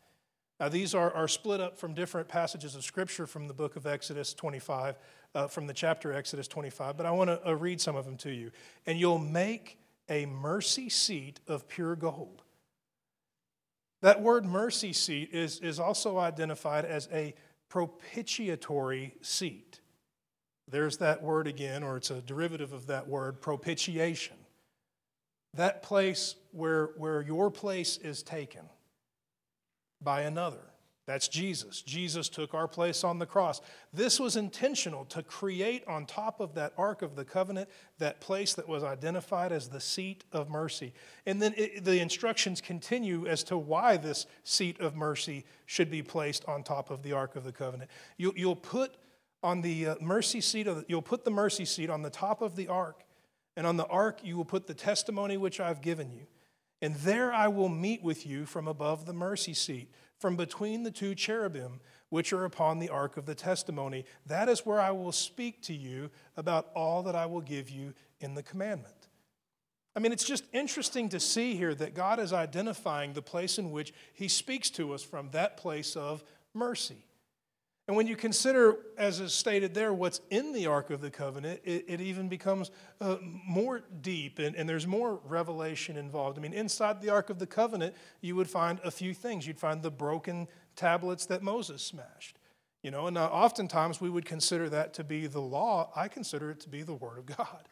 Now, 0.59 0.69
these 0.69 0.95
are, 0.95 1.13
are 1.13 1.27
split 1.27 1.59
up 1.61 1.77
from 1.77 1.93
different 1.93 2.27
passages 2.27 2.73
of 2.73 2.83
Scripture 2.83 3.27
from 3.27 3.47
the 3.47 3.53
book 3.53 3.75
of 3.75 3.85
Exodus 3.85 4.33
25, 4.33 4.95
uh, 5.35 5.47
from 5.47 5.67
the 5.67 5.73
chapter 5.73 6.13
Exodus 6.13 6.47
25, 6.47 6.97
but 6.97 7.05
I 7.05 7.11
want 7.11 7.29
to 7.29 7.47
uh, 7.47 7.53
read 7.53 7.79
some 7.79 7.95
of 7.95 8.05
them 8.05 8.17
to 8.17 8.31
you. 8.31 8.51
And 8.87 8.99
you'll 8.99 9.19
make 9.19 9.77
a 10.09 10.25
mercy 10.25 10.89
seat 10.89 11.41
of 11.47 11.67
pure 11.67 11.95
gold. 11.95 12.41
That 14.01 14.21
word 14.21 14.45
mercy 14.45 14.93
seat 14.93 15.29
is, 15.31 15.59
is 15.59 15.79
also 15.79 16.17
identified 16.17 16.85
as 16.85 17.07
a 17.11 17.35
propitiatory 17.69 19.15
seat. 19.21 19.81
There's 20.69 20.97
that 20.97 21.23
word 21.23 21.47
again, 21.47 21.83
or 21.83 21.97
it's 21.97 22.11
a 22.11 22.21
derivative 22.21 22.73
of 22.73 22.87
that 22.87 23.07
word, 23.07 23.41
propitiation. 23.41 24.35
That 25.53 25.81
place 25.81 26.35
where, 26.51 26.91
where 26.97 27.21
your 27.21 27.49
place 27.49 27.97
is 27.97 28.21
taken 28.21 28.63
by 30.01 30.21
another. 30.21 30.59
That's 31.07 31.29
Jesus. 31.29 31.81
Jesus 31.81 32.27
took 32.27 32.53
our 32.53 32.67
place 32.67 33.05
on 33.05 33.17
the 33.17 33.25
cross. 33.25 33.61
This 33.93 34.19
was 34.19 34.35
intentional 34.35 35.05
to 35.05 35.23
create 35.23 35.87
on 35.87 36.05
top 36.05 36.41
of 36.41 36.53
that 36.55 36.73
Ark 36.77 37.01
of 37.01 37.15
the 37.15 37.23
Covenant 37.23 37.69
that 37.97 38.19
place 38.19 38.53
that 38.55 38.67
was 38.67 38.83
identified 38.83 39.53
as 39.53 39.69
the 39.69 39.79
seat 39.79 40.25
of 40.33 40.49
mercy. 40.49 40.93
And 41.25 41.41
then 41.41 41.53
it, 41.55 41.85
the 41.85 42.01
instructions 42.01 42.59
continue 42.59 43.25
as 43.25 43.41
to 43.45 43.57
why 43.57 43.95
this 43.95 44.25
seat 44.43 44.81
of 44.81 44.97
mercy 44.97 45.45
should 45.65 45.89
be 45.89 46.03
placed 46.03 46.43
on 46.43 46.61
top 46.61 46.89
of 46.91 47.03
the 47.03 47.13
Ark 47.13 47.37
of 47.37 47.45
the 47.45 47.53
Covenant. 47.53 47.89
You, 48.17 48.33
will 48.35 48.57
put 48.57 48.97
on 49.43 49.61
the 49.61 49.87
uh, 49.87 49.95
mercy 50.01 50.41
seat, 50.41 50.63
the, 50.63 50.85
you'll 50.87 51.01
put 51.01 51.23
the 51.23 51.31
mercy 51.31 51.65
seat 51.65 51.89
on 51.89 52.01
the 52.01 52.09
top 52.09 52.41
of 52.41 52.55
the 52.55 52.67
ark, 52.67 53.03
and 53.55 53.67
on 53.67 53.77
the 53.77 53.87
ark 53.87 54.19
you 54.23 54.37
will 54.37 54.45
put 54.45 54.67
the 54.67 54.73
testimony 54.73 55.37
which 55.37 55.59
I've 55.59 55.81
given 55.81 56.11
you. 56.11 56.27
And 56.81 56.95
there 56.95 57.33
I 57.33 57.47
will 57.47 57.69
meet 57.69 58.03
with 58.03 58.25
you 58.25 58.45
from 58.45 58.67
above 58.67 59.05
the 59.05 59.13
mercy 59.13 59.53
seat, 59.53 59.91
from 60.19 60.35
between 60.35 60.83
the 60.83 60.91
two 60.91 61.15
cherubim 61.15 61.79
which 62.09 62.31
are 62.31 62.45
upon 62.45 62.79
the 62.79 62.89
ark 62.89 63.17
of 63.17 63.25
the 63.25 63.35
testimony. 63.35 64.05
That 64.25 64.47
is 64.47 64.65
where 64.65 64.79
I 64.79 64.91
will 64.91 65.11
speak 65.11 65.61
to 65.63 65.73
you 65.73 66.09
about 66.35 66.69
all 66.75 67.03
that 67.03 67.15
I 67.15 67.25
will 67.25 67.41
give 67.41 67.69
you 67.69 67.93
in 68.19 68.35
the 68.35 68.43
commandment. 68.43 68.93
I 69.95 69.99
mean, 69.99 70.11
it's 70.11 70.23
just 70.23 70.43
interesting 70.53 71.09
to 71.09 71.19
see 71.19 71.55
here 71.55 71.73
that 71.73 71.95
God 71.95 72.19
is 72.19 72.31
identifying 72.31 73.13
the 73.13 73.21
place 73.23 73.57
in 73.57 73.71
which 73.71 73.93
He 74.13 74.27
speaks 74.27 74.69
to 74.71 74.93
us 74.93 75.01
from 75.01 75.31
that 75.31 75.57
place 75.57 75.95
of 75.95 76.23
mercy. 76.53 77.06
And 77.87 77.95
when 77.95 78.05
you 78.05 78.17
consider, 78.17 78.79
as 78.97 79.21
is 79.21 79.33
stated 79.33 79.73
there, 79.73 79.93
what's 79.93 80.19
in 80.29 80.51
the 80.51 80.67
Ark 80.67 80.89
of 80.89 80.99
the 80.99 81.09
Covenant, 81.09 81.61
it, 81.63 81.85
it 81.87 82.01
even 82.01 82.27
becomes 82.27 82.69
uh, 82.99 83.15
more 83.21 83.81
deep 84.01 84.39
and, 84.39 84.57
and, 84.57 84.67
there's 84.67 84.85
more 84.85 85.21
revelation 85.23 85.95
involved. 85.95 86.37
I 86.37 86.41
mean, 86.41 86.51
inside 86.51 87.01
the 87.01 87.09
Ark 87.09 87.29
of 87.29 87.39
the 87.39 87.47
Covenant, 87.47 87.95
you 88.19 88.35
would 88.35 88.49
find 88.49 88.81
a 88.83 88.91
few 88.91 89.13
things. 89.13 89.47
You'd 89.47 89.59
find 89.59 89.81
the 89.81 89.91
broken 89.91 90.49
tablets 90.75 91.25
that 91.27 91.41
Moses 91.41 91.81
smashed. 91.81 92.37
You 92.83 92.91
know, 92.91 93.07
and 93.07 93.17
uh, 93.17 93.25
oftentimes 93.25 94.01
we 94.01 94.09
would 94.09 94.25
consider 94.25 94.69
that 94.69 94.93
to 94.95 95.03
be 95.05 95.27
the 95.27 95.41
law. 95.41 95.89
I 95.95 96.09
consider 96.09 96.51
it 96.51 96.59
to 96.61 96.69
be 96.69 96.83
the 96.83 96.93
Word 96.93 97.17
of 97.17 97.25
God. 97.25 97.67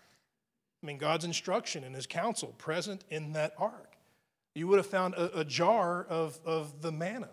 I 0.82 0.86
mean, 0.86 0.98
God's 0.98 1.26
instruction 1.26 1.84
and 1.84 1.94
His 1.94 2.08
counsel 2.08 2.54
present 2.58 3.04
in 3.10 3.34
that 3.34 3.54
ark. 3.58 3.98
You 4.56 4.68
would 4.70 4.78
have 4.78 4.86
found 4.86 5.14
a, 5.16 5.40
a 5.40 5.44
jar 5.44 6.06
of, 6.06 6.40
of 6.46 6.82
the 6.82 6.92
manna. 6.92 7.30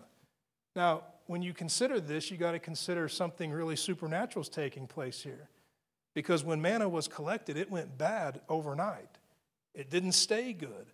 Now, 0.75 1.03
when 1.27 1.41
you 1.41 1.53
consider 1.53 1.99
this, 1.99 2.29
you 2.29 2.37
got 2.37 2.51
to 2.51 2.59
consider 2.59 3.07
something 3.07 3.51
really 3.51 3.75
supernatural 3.75 4.43
is 4.43 4.49
taking 4.49 4.87
place 4.87 5.21
here. 5.21 5.49
Because 6.13 6.43
when 6.43 6.61
manna 6.61 6.87
was 6.87 7.07
collected, 7.07 7.57
it 7.57 7.71
went 7.71 7.97
bad 7.97 8.41
overnight. 8.49 9.17
It 9.73 9.89
didn't 9.89 10.11
stay 10.11 10.53
good, 10.53 10.87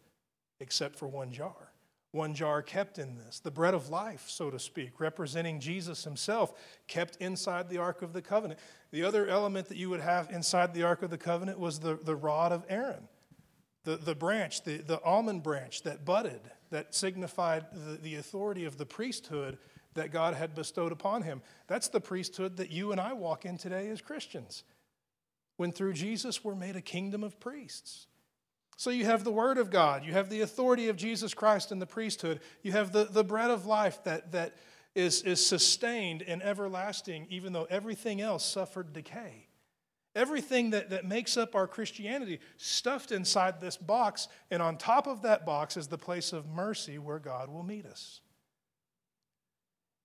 except 0.60 0.98
for 0.98 1.08
one 1.08 1.32
jar. 1.32 1.72
One 2.12 2.34
jar 2.34 2.62
kept 2.62 2.98
in 2.98 3.18
this. 3.18 3.40
The 3.40 3.52
bread 3.52 3.74
of 3.74 3.90
life, 3.90 4.26
so 4.28 4.50
to 4.50 4.58
speak, 4.58 5.00
representing 5.00 5.60
Jesus 5.60 6.04
himself, 6.04 6.54
kept 6.88 7.18
inside 7.18 7.70
the 7.70 7.78
Ark 7.78 8.02
of 8.02 8.14
the 8.14 8.22
Covenant. 8.22 8.60
The 8.92 9.04
other 9.04 9.28
element 9.28 9.68
that 9.68 9.78
you 9.78 9.90
would 9.90 10.00
have 10.00 10.32
inside 10.32 10.74
the 10.74 10.84
Ark 10.84 11.04
of 11.04 11.12
the 11.12 11.18
Covenant 11.18 11.60
was 11.60 11.80
the, 11.80 12.00
the 12.02 12.16
rod 12.16 12.52
of 12.52 12.66
Aaron, 12.68 13.08
the, 13.84 13.98
the 13.98 14.16
branch, 14.16 14.64
the, 14.64 14.78
the 14.78 15.02
almond 15.04 15.44
branch 15.44 15.84
that 15.84 16.04
budded, 16.04 16.42
that 16.72 16.96
signified 16.96 17.66
the, 17.72 17.98
the 17.98 18.16
authority 18.16 18.66
of 18.66 18.78
the 18.78 18.86
priesthood 18.86 19.60
that 19.96 20.12
God 20.12 20.36
had 20.36 20.56
bestowed 20.56 20.92
upon 20.92 21.24
him. 21.24 21.42
That's 21.68 21.88
the 21.88 22.00
priesthood 22.00 22.58
that 22.58 22.72
you 22.72 22.92
and 22.92 23.02
I 23.02 23.14
walk 23.14 23.46
in 23.46 23.58
today 23.58 23.90
as 23.90 24.02
Christians. 24.02 24.64
When 25.58 25.72
through 25.72 25.94
Jesus 25.94 26.44
we're 26.44 26.56
made 26.56 26.76
a 26.76 26.82
kingdom 26.82 27.24
of 27.24 27.40
priests. 27.40 28.08
So 28.78 28.92
you 28.92 29.04
have 29.06 29.26
the 29.26 29.32
Word 29.32 29.58
of 29.58 29.72
God, 29.72 30.06
you 30.06 30.14
have 30.14 30.30
the 30.30 30.40
authority 30.42 30.88
of 30.88 30.96
Jesus 30.96 31.34
Christ 31.34 31.74
in 31.74 31.80
the 31.80 31.86
priesthood, 31.86 32.40
you 32.64 32.72
have 32.72 32.94
the, 32.94 33.04
the 33.04 33.26
bread 33.26 33.52
of 33.52 33.66
life 33.66 34.02
that, 34.06 34.32
that 34.32 34.56
is, 34.96 35.22
is 35.24 35.46
sustained 35.46 36.22
and 36.22 36.42
everlasting, 36.42 37.28
even 37.30 37.52
though 37.52 37.68
everything 37.70 38.22
else 38.22 38.46
suffered 38.46 38.94
decay. 38.94 39.48
Everything 40.16 40.70
that, 40.70 40.90
that 40.92 41.06
makes 41.06 41.38
up 41.38 41.56
our 41.56 41.68
Christianity 41.68 42.40
stuffed 42.58 43.12
inside 43.12 43.60
this 43.60 43.78
box, 43.78 44.28
and 44.50 44.62
on 44.62 44.78
top 44.78 45.08
of 45.08 45.24
that 45.24 45.46
box 45.46 45.76
is 45.76 45.88
the 45.88 45.98
place 45.98 46.32
of 46.32 46.48
mercy 46.48 46.98
where 46.98 47.20
God 47.20 47.50
will 47.50 47.64
meet 47.64 47.86
us. 47.86 48.22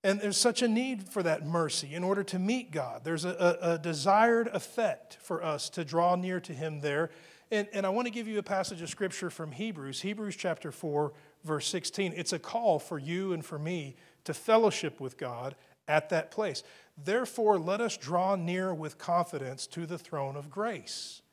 And 0.05 0.21
there's 0.21 0.37
such 0.37 0.61
a 0.61 0.67
need 0.67 1.09
for 1.09 1.23
that 1.23 1.47
mercy 1.47 1.95
in 1.95 2.03
order 2.03 2.23
to 2.25 2.37
meet 2.37 2.69
God. 2.69 3.01
There's 3.03 3.25
a, 3.25 3.57
a, 3.61 3.71
a, 3.71 3.77
desired 3.79 4.47
effect 4.49 5.17
for 5.19 5.43
us 5.43 5.67
to 5.71 5.83
draw 5.83 6.15
near 6.15 6.39
to 6.41 6.53
Him 6.53 6.81
there. 6.81 7.09
And, 7.49 7.67
and 7.73 7.87
I 7.87 7.89
want 7.89 8.05
to 8.05 8.11
give 8.11 8.27
you 8.27 8.37
a 8.37 8.43
passage 8.43 8.83
of 8.83 8.89
scripture 8.89 9.31
from 9.31 9.51
Hebrews, 9.51 10.01
Hebrews 10.01 10.35
chapter 10.35 10.71
4, 10.71 11.11
verse 11.43 11.67
16. 11.69 12.13
It's 12.15 12.33
a 12.33 12.37
call 12.37 12.77
for 12.77 12.99
you 12.99 13.33
and 13.33 13.43
for 13.43 13.57
me 13.57 13.95
to 14.25 14.35
fellowship 14.35 14.99
with 14.99 15.17
God 15.17 15.55
at 15.87 16.09
that 16.09 16.29
place. 16.29 16.61
Therefore, 17.03 17.57
let 17.57 17.81
us 17.81 17.97
draw 17.97 18.35
near 18.35 18.75
with 18.75 18.99
confidence 18.99 19.65
to 19.65 19.87
the 19.87 19.97
throne 19.97 20.35
of 20.35 20.51
grace, 20.51 21.23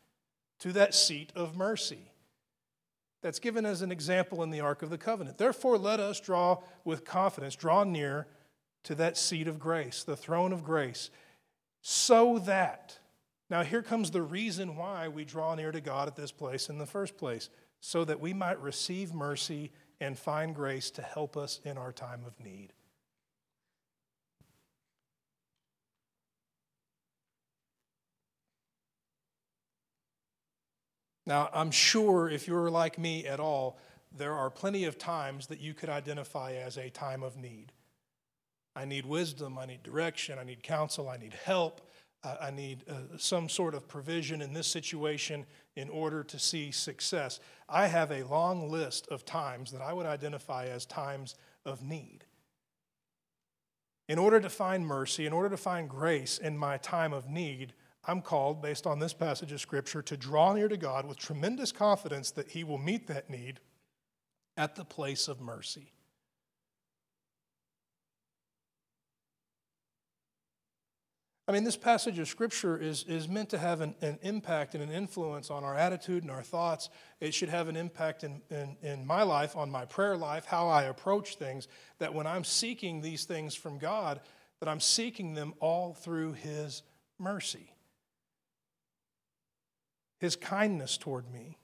to 0.60 0.72
that 0.72 0.94
seat 0.94 1.30
of 1.36 1.58
mercy 1.58 2.10
that's 3.20 3.38
given 3.38 3.66
as 3.66 3.82
an 3.82 3.92
example 3.92 4.42
in 4.42 4.50
the 4.50 4.60
Ark 4.60 4.80
of 4.80 4.88
the 4.88 4.96
Covenant. 4.96 5.36
Therefore, 5.36 5.76
let 5.76 6.00
us 6.00 6.20
draw 6.20 6.62
with 6.86 7.04
confidence, 7.04 7.54
draw 7.54 7.84
near 7.84 8.26
to 8.84 8.94
that 8.96 9.16
seat 9.16 9.48
of 9.48 9.58
grace, 9.58 10.04
the 10.04 10.16
throne 10.16 10.52
of 10.52 10.64
grace, 10.64 11.10
so 11.80 12.38
that, 12.40 12.98
now 13.50 13.62
here 13.62 13.82
comes 13.82 14.10
the 14.10 14.22
reason 14.22 14.76
why 14.76 15.08
we 15.08 15.24
draw 15.24 15.54
near 15.54 15.72
to 15.72 15.80
God 15.80 16.08
at 16.08 16.16
this 16.16 16.32
place 16.32 16.68
in 16.68 16.78
the 16.78 16.86
first 16.86 17.16
place, 17.16 17.48
so 17.80 18.04
that 18.04 18.20
we 18.20 18.32
might 18.32 18.60
receive 18.60 19.12
mercy 19.12 19.72
and 20.00 20.18
find 20.18 20.54
grace 20.54 20.90
to 20.92 21.02
help 21.02 21.36
us 21.36 21.60
in 21.64 21.76
our 21.76 21.92
time 21.92 22.22
of 22.26 22.38
need. 22.44 22.72
Now, 31.24 31.50
I'm 31.52 31.70
sure 31.70 32.28
if 32.28 32.48
you're 32.48 32.70
like 32.70 32.98
me 32.98 33.26
at 33.26 33.38
all, 33.38 33.78
there 34.16 34.34
are 34.34 34.50
plenty 34.50 34.84
of 34.84 34.98
times 34.98 35.46
that 35.46 35.60
you 35.60 35.72
could 35.72 35.88
identify 35.88 36.54
as 36.54 36.76
a 36.76 36.90
time 36.90 37.22
of 37.22 37.36
need. 37.36 37.72
I 38.74 38.84
need 38.84 39.04
wisdom, 39.04 39.58
I 39.58 39.66
need 39.66 39.82
direction, 39.82 40.38
I 40.38 40.44
need 40.44 40.62
counsel, 40.62 41.08
I 41.08 41.16
need 41.16 41.34
help, 41.34 41.90
uh, 42.24 42.36
I 42.40 42.50
need 42.50 42.84
uh, 42.88 43.16
some 43.18 43.48
sort 43.48 43.74
of 43.74 43.88
provision 43.88 44.40
in 44.40 44.52
this 44.52 44.66
situation 44.66 45.44
in 45.76 45.88
order 45.88 46.22
to 46.24 46.38
see 46.38 46.70
success. 46.70 47.40
I 47.68 47.86
have 47.86 48.10
a 48.10 48.22
long 48.24 48.70
list 48.70 49.08
of 49.08 49.24
times 49.24 49.72
that 49.72 49.82
I 49.82 49.92
would 49.92 50.06
identify 50.06 50.66
as 50.66 50.86
times 50.86 51.34
of 51.64 51.82
need. 51.82 52.24
In 54.08 54.18
order 54.18 54.40
to 54.40 54.48
find 54.48 54.86
mercy, 54.86 55.26
in 55.26 55.32
order 55.32 55.48
to 55.50 55.56
find 55.56 55.88
grace 55.88 56.38
in 56.38 56.56
my 56.56 56.76
time 56.78 57.12
of 57.12 57.28
need, 57.28 57.72
I'm 58.04 58.20
called, 58.20 58.60
based 58.60 58.86
on 58.86 58.98
this 58.98 59.12
passage 59.12 59.52
of 59.52 59.60
Scripture, 59.60 60.02
to 60.02 60.16
draw 60.16 60.52
near 60.52 60.68
to 60.68 60.76
God 60.76 61.06
with 61.06 61.18
tremendous 61.18 61.72
confidence 61.72 62.30
that 62.32 62.48
He 62.50 62.64
will 62.64 62.78
meet 62.78 63.06
that 63.06 63.30
need 63.30 63.60
at 64.56 64.74
the 64.74 64.84
place 64.84 65.28
of 65.28 65.40
mercy. 65.40 65.92
I 71.48 71.52
mean, 71.52 71.64
this 71.64 71.76
passage 71.76 72.18
of 72.18 72.28
Scripture 72.28 72.78
is, 72.78 73.04
is 73.04 73.28
meant 73.28 73.48
to 73.50 73.58
have 73.58 73.80
an, 73.80 73.94
an 74.00 74.18
impact 74.22 74.74
and 74.74 74.82
an 74.82 74.90
influence 74.92 75.50
on 75.50 75.64
our 75.64 75.74
attitude 75.74 76.22
and 76.22 76.30
our 76.30 76.42
thoughts. 76.42 76.88
It 77.20 77.34
should 77.34 77.48
have 77.48 77.68
an 77.68 77.76
impact 77.76 78.22
in, 78.22 78.40
in, 78.50 78.76
in 78.82 79.06
my 79.06 79.22
life, 79.22 79.56
on 79.56 79.70
my 79.70 79.84
prayer 79.84 80.16
life, 80.16 80.44
how 80.44 80.68
I 80.68 80.84
approach 80.84 81.36
things, 81.36 81.66
that 81.98 82.14
when 82.14 82.26
I'm 82.26 82.44
seeking 82.44 83.00
these 83.00 83.24
things 83.24 83.54
from 83.56 83.78
God, 83.78 84.20
that 84.60 84.68
I'm 84.68 84.80
seeking 84.80 85.34
them 85.34 85.54
all 85.58 85.94
through 85.94 86.34
His 86.34 86.82
mercy 87.18 87.72
his 90.22 90.36
kindness 90.36 90.96
toward 90.96 91.28
me. 91.32 91.58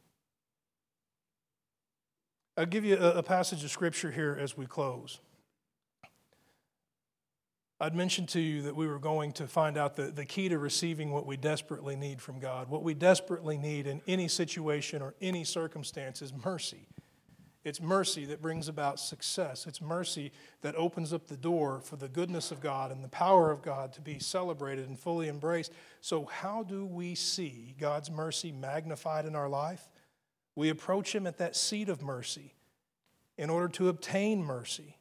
I'll 2.57 2.67
give 2.67 2.85
you 2.85 2.97
a, 2.97 3.19
a 3.19 3.23
passage 3.23 3.63
of 3.63 3.71
scripture 3.71 4.11
here 4.11 4.37
as 4.39 4.57
we 4.57 4.67
close. 4.67 5.21
I'd 7.81 7.95
mentioned 7.95 8.29
to 8.31 8.41
you 8.41 8.63
that 8.63 8.75
we 8.75 8.89
were 8.89 8.99
going 8.99 9.33
to 9.33 9.47
find 9.47 9.79
out 9.79 9.95
the, 9.95 10.11
the 10.11 10.25
key 10.25 10.49
to 10.49 10.59
receiving 10.59 11.13
what 11.13 11.27
we 11.27 11.37
desperately 11.37 11.95
need 11.95 12.21
from 12.21 12.41
God. 12.41 12.69
What 12.69 12.83
we 12.83 12.93
desperately 12.93 13.57
need 13.57 13.87
in 13.87 14.03
any 14.09 14.27
situation 14.27 15.01
or 15.01 15.15
any 15.21 15.45
circumstance 15.45 16.21
is 16.21 16.33
mercy. 16.45 16.89
It's 17.65 17.81
mercy 17.81 18.25
that 18.27 18.43
brings 18.43 18.67
about 18.67 18.99
success. 18.99 19.67
It's 19.67 19.81
mercy 19.81 20.33
that 20.63 20.75
opens 20.75 21.13
up 21.13 21.27
the 21.27 21.37
door 21.37 21.81
for 21.81 21.97
the 21.97 22.09
goodness 22.09 22.51
of 22.51 22.61
God 22.61 22.91
and 22.91 23.05
the 23.05 23.09
power 23.09 23.51
of 23.53 23.63
God 23.63 23.93
to 23.93 24.01
be 24.01 24.19
celebrated 24.19 24.89
and 24.89 24.99
fully 24.99 25.29
embraced. 25.29 25.73
So, 26.01 26.25
how 26.25 26.63
do 26.63 26.85
we 26.85 27.15
see 27.15 27.75
God's 27.79 28.11
mercy 28.11 28.53
magnified 28.53 29.27
in 29.27 29.37
our 29.37 29.49
life? 29.49 29.89
We 30.57 30.69
approach 30.69 31.15
Him 31.15 31.27
at 31.27 31.39
that 31.39 31.55
seat 31.55 31.89
of 31.89 32.03
mercy 32.03 32.55
in 33.37 33.51
order 33.51 33.69
to 33.69 33.89
obtain 33.89 34.43
mercy. 34.43 34.98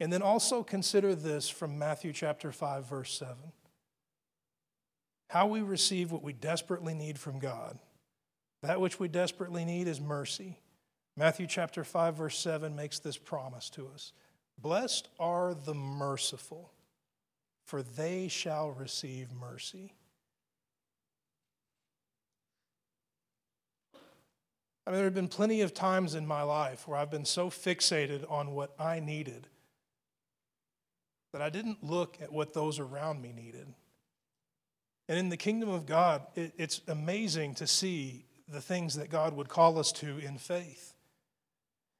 And 0.00 0.12
then 0.12 0.22
also 0.22 0.62
consider 0.62 1.14
this 1.14 1.48
from 1.48 1.78
Matthew 1.78 2.12
chapter 2.12 2.52
5, 2.52 2.86
verse 2.86 3.12
7. 3.14 3.36
How 5.30 5.46
we 5.46 5.60
receive 5.60 6.12
what 6.12 6.22
we 6.22 6.32
desperately 6.32 6.94
need 6.94 7.18
from 7.18 7.38
God. 7.38 7.78
That 8.62 8.80
which 8.80 8.98
we 8.98 9.08
desperately 9.08 9.64
need 9.64 9.88
is 9.88 10.00
mercy. 10.00 10.58
Matthew 11.16 11.46
chapter 11.46 11.82
5, 11.84 12.14
verse 12.14 12.38
7 12.38 12.74
makes 12.76 13.00
this 13.00 13.18
promise 13.18 13.70
to 13.70 13.88
us 13.92 14.12
Blessed 14.56 15.08
are 15.18 15.54
the 15.54 15.74
merciful, 15.74 16.72
for 17.64 17.82
they 17.82 18.28
shall 18.28 18.70
receive 18.70 19.32
mercy. 19.32 19.94
I 24.86 24.90
mean, 24.90 24.96
there 24.96 25.04
have 25.04 25.14
been 25.14 25.28
plenty 25.28 25.60
of 25.60 25.74
times 25.74 26.14
in 26.14 26.26
my 26.26 26.42
life 26.42 26.88
where 26.88 26.96
I've 26.96 27.10
been 27.10 27.26
so 27.26 27.50
fixated 27.50 28.28
on 28.30 28.52
what 28.52 28.74
I 28.80 29.00
needed 29.00 29.48
that 31.32 31.42
I 31.42 31.50
didn't 31.50 31.82
look 31.82 32.18
at 32.20 32.32
what 32.32 32.52
those 32.52 32.78
around 32.78 33.20
me 33.20 33.32
needed. 33.32 33.66
And 35.08 35.18
in 35.18 35.28
the 35.28 35.36
kingdom 35.36 35.68
of 35.68 35.86
God, 35.86 36.22
it, 36.34 36.52
it's 36.58 36.80
amazing 36.86 37.54
to 37.56 37.66
see 37.66 38.26
the 38.48 38.60
things 38.60 38.94
that 38.96 39.10
God 39.10 39.34
would 39.34 39.48
call 39.48 39.78
us 39.78 39.92
to 39.92 40.18
in 40.18 40.38
faith. 40.38 40.94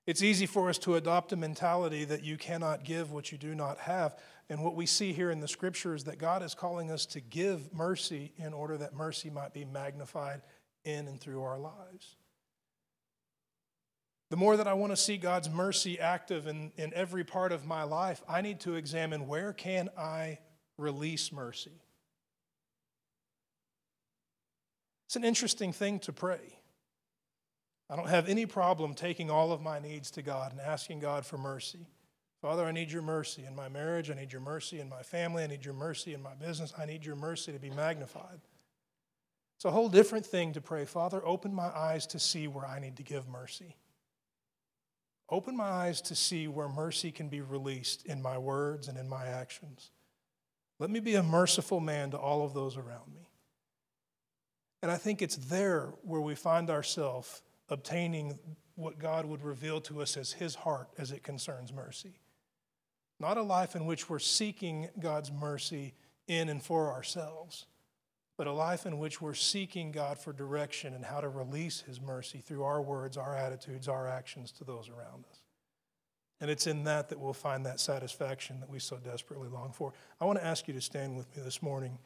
It's 0.06 0.22
easy 0.22 0.46
for 0.46 0.70
us 0.70 0.78
to 0.78 0.94
adopt 0.94 1.32
a 1.32 1.36
mentality 1.36 2.06
that 2.06 2.22
you 2.22 2.38
cannot 2.38 2.84
give 2.84 3.12
what 3.12 3.30
you 3.30 3.36
do 3.36 3.54
not 3.54 3.78
have. 3.78 4.18
And 4.48 4.64
what 4.64 4.74
we 4.74 4.86
see 4.86 5.12
here 5.12 5.30
in 5.30 5.40
the 5.40 5.48
scripture 5.48 5.94
is 5.94 6.04
that 6.04 6.18
God 6.18 6.42
is 6.42 6.54
calling 6.54 6.90
us 6.90 7.04
to 7.06 7.20
give 7.20 7.74
mercy 7.74 8.32
in 8.38 8.54
order 8.54 8.78
that 8.78 8.94
mercy 8.94 9.28
might 9.28 9.52
be 9.52 9.66
magnified 9.66 10.40
in 10.84 11.08
and 11.08 11.20
through 11.20 11.42
our 11.42 11.58
lives. 11.58 12.16
The 14.30 14.36
more 14.36 14.56
that 14.56 14.68
I 14.68 14.74
want 14.74 14.92
to 14.92 14.96
see 14.96 15.16
God's 15.16 15.48
mercy 15.48 15.98
active 15.98 16.46
in, 16.46 16.72
in 16.76 16.92
every 16.94 17.24
part 17.24 17.50
of 17.50 17.66
my 17.66 17.82
life, 17.82 18.22
I 18.28 18.42
need 18.42 18.60
to 18.60 18.74
examine 18.74 19.26
where 19.26 19.52
can 19.52 19.88
I 19.96 20.38
release 20.76 21.32
mercy? 21.32 21.80
It's 25.06 25.16
an 25.16 25.24
interesting 25.24 25.72
thing 25.72 26.00
to 26.00 26.12
pray. 26.12 26.58
I 27.88 27.96
don't 27.96 28.08
have 28.08 28.28
any 28.28 28.44
problem 28.44 28.92
taking 28.92 29.30
all 29.30 29.50
of 29.50 29.62
my 29.62 29.78
needs 29.78 30.10
to 30.12 30.22
God 30.22 30.52
and 30.52 30.60
asking 30.60 31.00
God 31.00 31.24
for 31.24 31.38
mercy. 31.38 31.86
Father, 32.42 32.66
I 32.66 32.72
need 32.72 32.92
your 32.92 33.02
mercy 33.02 33.44
in 33.46 33.56
my 33.56 33.70
marriage. 33.70 34.10
I 34.10 34.14
need 34.14 34.30
your 34.30 34.42
mercy 34.42 34.78
in 34.78 34.88
my 34.90 35.02
family. 35.02 35.42
I 35.42 35.46
need 35.46 35.64
your 35.64 35.74
mercy 35.74 36.12
in 36.12 36.22
my 36.22 36.34
business. 36.34 36.74
I 36.78 36.84
need 36.84 37.06
your 37.06 37.16
mercy 37.16 37.52
to 37.52 37.58
be 37.58 37.70
magnified. 37.70 38.40
It's 39.56 39.64
a 39.64 39.70
whole 39.70 39.88
different 39.88 40.26
thing 40.26 40.52
to 40.52 40.60
pray, 40.60 40.84
Father, 40.84 41.20
open 41.24 41.52
my 41.52 41.66
eyes 41.66 42.06
to 42.08 42.18
see 42.18 42.46
where 42.46 42.66
I 42.66 42.78
need 42.78 42.96
to 42.98 43.02
give 43.02 43.26
mercy. 43.26 43.74
Open 45.30 45.56
my 45.56 45.68
eyes 45.68 46.00
to 46.02 46.14
see 46.14 46.48
where 46.48 46.68
mercy 46.68 47.10
can 47.10 47.28
be 47.28 47.40
released 47.40 48.06
in 48.06 48.22
my 48.22 48.38
words 48.38 48.88
and 48.88 48.96
in 48.96 49.08
my 49.08 49.26
actions. 49.26 49.90
Let 50.78 50.90
me 50.90 51.00
be 51.00 51.16
a 51.16 51.22
merciful 51.22 51.80
man 51.80 52.10
to 52.12 52.18
all 52.18 52.44
of 52.44 52.54
those 52.54 52.76
around 52.76 53.14
me. 53.14 53.28
And 54.82 54.90
I 54.90 54.96
think 54.96 55.20
it's 55.20 55.36
there 55.36 55.92
where 56.02 56.20
we 56.20 56.34
find 56.34 56.70
ourselves 56.70 57.42
obtaining 57.68 58.38
what 58.76 58.98
God 58.98 59.26
would 59.26 59.42
reveal 59.42 59.80
to 59.82 60.00
us 60.00 60.16
as 60.16 60.32
His 60.32 60.54
heart 60.54 60.88
as 60.96 61.10
it 61.10 61.24
concerns 61.24 61.72
mercy. 61.72 62.20
Not 63.20 63.36
a 63.36 63.42
life 63.42 63.74
in 63.74 63.86
which 63.86 64.08
we're 64.08 64.20
seeking 64.20 64.88
God's 64.98 65.32
mercy 65.32 65.94
in 66.28 66.48
and 66.48 66.62
for 66.62 66.92
ourselves, 66.92 67.66
but 68.38 68.46
a 68.46 68.52
life 68.52 68.86
in 68.86 68.98
which 68.98 69.20
we're 69.20 69.34
seeking 69.34 69.90
God 69.90 70.16
for 70.16 70.32
direction 70.32 70.94
and 70.94 71.04
how 71.04 71.20
to 71.20 71.28
release 71.28 71.80
His 71.80 72.00
mercy 72.00 72.38
through 72.38 72.62
our 72.62 72.80
words, 72.80 73.16
our 73.16 73.36
attitudes, 73.36 73.88
our 73.88 74.06
actions 74.08 74.52
to 74.52 74.64
those 74.64 74.88
around 74.88 75.24
us. 75.28 75.42
And 76.40 76.48
it's 76.48 76.68
in 76.68 76.84
that 76.84 77.08
that 77.08 77.18
we'll 77.18 77.32
find 77.32 77.66
that 77.66 77.80
satisfaction 77.80 78.60
that 78.60 78.70
we 78.70 78.78
so 78.78 78.96
desperately 78.96 79.48
long 79.48 79.72
for. 79.72 79.92
I 80.20 80.24
want 80.24 80.38
to 80.38 80.46
ask 80.46 80.68
you 80.68 80.74
to 80.74 80.80
stand 80.80 81.16
with 81.16 81.36
me 81.36 81.42
this 81.42 81.60
morning 81.60 81.98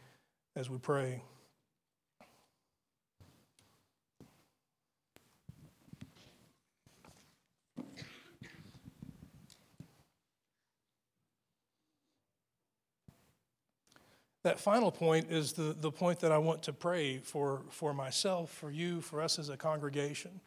as 0.57 0.71
we 0.71 0.79
pray. 0.79 1.23
That 14.45 14.59
final 14.59 14.91
point 14.91 15.31
is 15.31 15.53
the, 15.53 15.75
the 15.79 15.93
point 15.93 16.21
that 16.21 16.33
I 16.33 16.39
want 16.39 16.65
to 16.65 16.73
pray 16.73 17.19
for, 17.19 17.63
for 17.71 17.95
myself, 17.95 18.51
for 18.51 18.71
you, 18.71 19.01
for 19.01 19.23
us 19.23 19.39
as 19.39 19.49
a 19.49 19.57
congregation. 19.57 20.41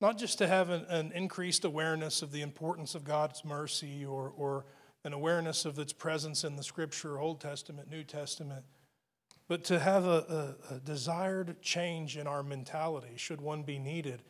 Not 0.00 0.18
just 0.18 0.38
to 0.38 0.48
have 0.48 0.70
an, 0.70 0.86
an 0.88 1.12
increased 1.12 1.64
awareness 1.64 2.22
of 2.22 2.32
the 2.32 2.42
importance 2.42 2.94
of 2.94 3.04
God's 3.04 3.44
mercy 3.44 4.04
or, 4.04 4.32
or 4.36 4.64
an 5.04 5.12
awareness 5.12 5.64
of 5.64 5.78
its 5.78 5.92
presence 5.92 6.42
in 6.42 6.56
the 6.56 6.64
Scripture, 6.64 7.20
Old 7.20 7.40
Testament, 7.40 7.88
New 7.88 8.02
Testament, 8.02 8.64
but 9.46 9.62
to 9.64 9.78
have 9.78 10.04
a, 10.04 10.56
a, 10.70 10.74
a 10.74 10.78
desired 10.80 11.60
change 11.62 12.16
in 12.16 12.26
our 12.26 12.42
mentality, 12.42 13.14
should 13.16 13.40
one 13.40 13.62
be 13.62 13.78
needed. 13.78 14.22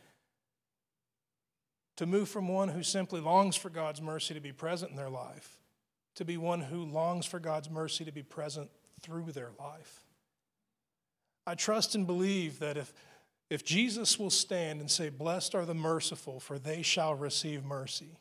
To 1.96 2.06
move 2.06 2.28
from 2.28 2.48
one 2.48 2.68
who 2.68 2.82
simply 2.82 3.20
longs 3.20 3.56
for 3.56 3.70
God's 3.70 4.02
mercy 4.02 4.34
to 4.34 4.40
be 4.40 4.52
present 4.52 4.90
in 4.90 4.96
their 4.96 5.10
life 5.10 5.59
to 6.16 6.24
be 6.24 6.36
one 6.36 6.60
who 6.60 6.84
longs 6.84 7.26
for 7.26 7.38
God's 7.38 7.70
mercy 7.70 8.04
to 8.04 8.12
be 8.12 8.22
present 8.22 8.70
through 9.00 9.32
their 9.32 9.50
life. 9.58 10.04
I 11.46 11.54
trust 11.54 11.94
and 11.94 12.06
believe 12.06 12.58
that 12.58 12.76
if, 12.76 12.92
if 13.48 13.64
Jesus 13.64 14.18
will 14.18 14.30
stand 14.30 14.80
and 14.80 14.90
say, 14.90 15.08
Blessed 15.08 15.54
are 15.54 15.64
the 15.64 15.74
merciful, 15.74 16.40
for 16.40 16.58
they 16.58 16.82
shall 16.82 17.14
receive 17.14 17.64
mercy, 17.64 18.18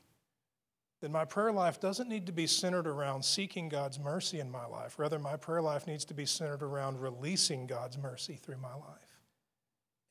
then 1.02 1.12
my 1.12 1.26
prayer 1.26 1.52
life 1.52 1.80
doesn't 1.80 2.10
need 2.10 2.26
to 2.26 2.32
be 2.32 2.48
centered 2.48 2.88
around 2.88 3.24
seeking 3.24 3.70
God's 3.70 4.00
mercy 4.00 4.40
in 4.40 4.52
my 4.52 4.66
life. 4.66 5.00
Rather, 5.00 5.18
my 5.18 5.38
prayer 5.38 5.62
life 5.62 5.88
needs 5.88 6.06
to 6.06 6.14
be 6.14 6.26
centered 6.26 6.64
around 6.64 7.00
releasing 7.00 7.68
God's 7.68 7.98
mercy 7.98 8.36
through 8.36 8.58
my 8.58 8.74
life 8.74 9.20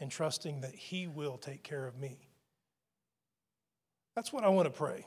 and 0.01 0.11
trusting 0.11 0.61
that 0.63 0.75
He 0.75 1.07
will 1.07 1.37
take 1.37 1.63
care 1.63 1.87
of 1.87 1.99
me. 1.99 2.19
That's 4.15 4.33
what 4.33 4.45
I 4.45 4.49
want 4.49 4.67
to 4.67 4.77
pray 4.77 5.07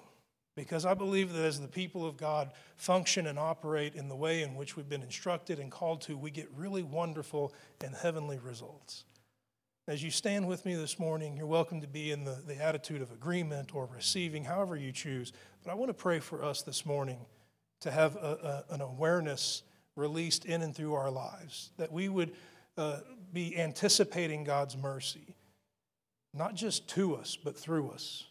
because 0.56 0.86
I 0.86 0.94
believe 0.94 1.34
that 1.34 1.44
as 1.44 1.60
the 1.60 1.68
people 1.68 2.06
of 2.06 2.18
God 2.18 2.52
function 2.76 3.28
and 3.28 3.40
operate 3.40 3.96
in 3.96 4.10
the 4.10 4.16
way 4.16 4.44
in 4.44 4.56
which 4.56 4.76
we've 4.76 4.90
been 4.90 5.04
instructed 5.04 5.60
and 5.60 5.72
called 5.72 6.02
to, 6.02 6.18
we 6.18 6.32
get 6.32 6.50
really 6.56 6.84
wonderful 6.84 7.54
and 7.84 7.96
heavenly 7.96 8.38
results. 8.38 9.06
As 9.88 10.04
you 10.04 10.12
stand 10.12 10.48
with 10.48 10.66
me 10.66 10.76
this 10.76 11.00
morning, 11.00 11.36
you're 11.36 11.48
welcome 11.48 11.82
to 11.82 11.88
be 11.88 12.12
in 12.12 12.24
the, 12.24 12.38
the 12.46 12.62
attitude 12.62 13.02
of 13.02 13.12
agreement 13.12 13.74
or 13.74 13.90
receiving, 13.94 14.44
however 14.44 14.76
you 14.76 14.92
choose. 14.92 15.34
But 15.64 15.72
I 15.72 15.74
want 15.74 15.90
to 15.90 15.94
pray 15.94 16.20
for 16.20 16.44
us 16.44 16.62
this 16.62 16.86
morning 16.86 17.26
to 17.82 17.92
have 17.92 18.16
a, 18.16 18.64
a, 18.70 18.74
an 18.76 18.82
awareness 18.82 19.64
released 19.96 20.46
in 20.46 20.62
and 20.62 20.76
through 20.76 20.94
our 20.94 21.12
lives, 21.12 21.72
that 21.78 21.92
we 21.92 22.10
would 22.10 22.32
uh, 22.78 23.00
be 23.34 23.58
anticipating 23.58 24.44
God's 24.44 24.78
mercy, 24.78 25.36
not 26.34 26.56
just 26.56 26.88
to 26.90 27.16
us, 27.16 27.38
but 27.42 27.58
through 27.58 27.90
us. 27.90 28.26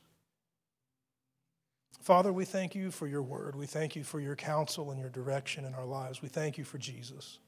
Father, 2.00 2.32
we 2.32 2.46
thank 2.46 2.74
you 2.74 2.90
for 2.90 3.06
your 3.06 3.22
word. 3.22 3.54
We 3.54 3.66
thank 3.66 3.94
you 3.94 4.04
for 4.04 4.20
your 4.20 4.34
counsel 4.34 4.90
and 4.90 4.98
your 4.98 5.10
direction 5.10 5.66
in 5.66 5.74
our 5.74 5.84
lives. 5.84 6.22
We 6.22 6.28
thank 6.28 6.56
you 6.56 6.64
for 6.64 6.78
Jesus. 6.78 7.38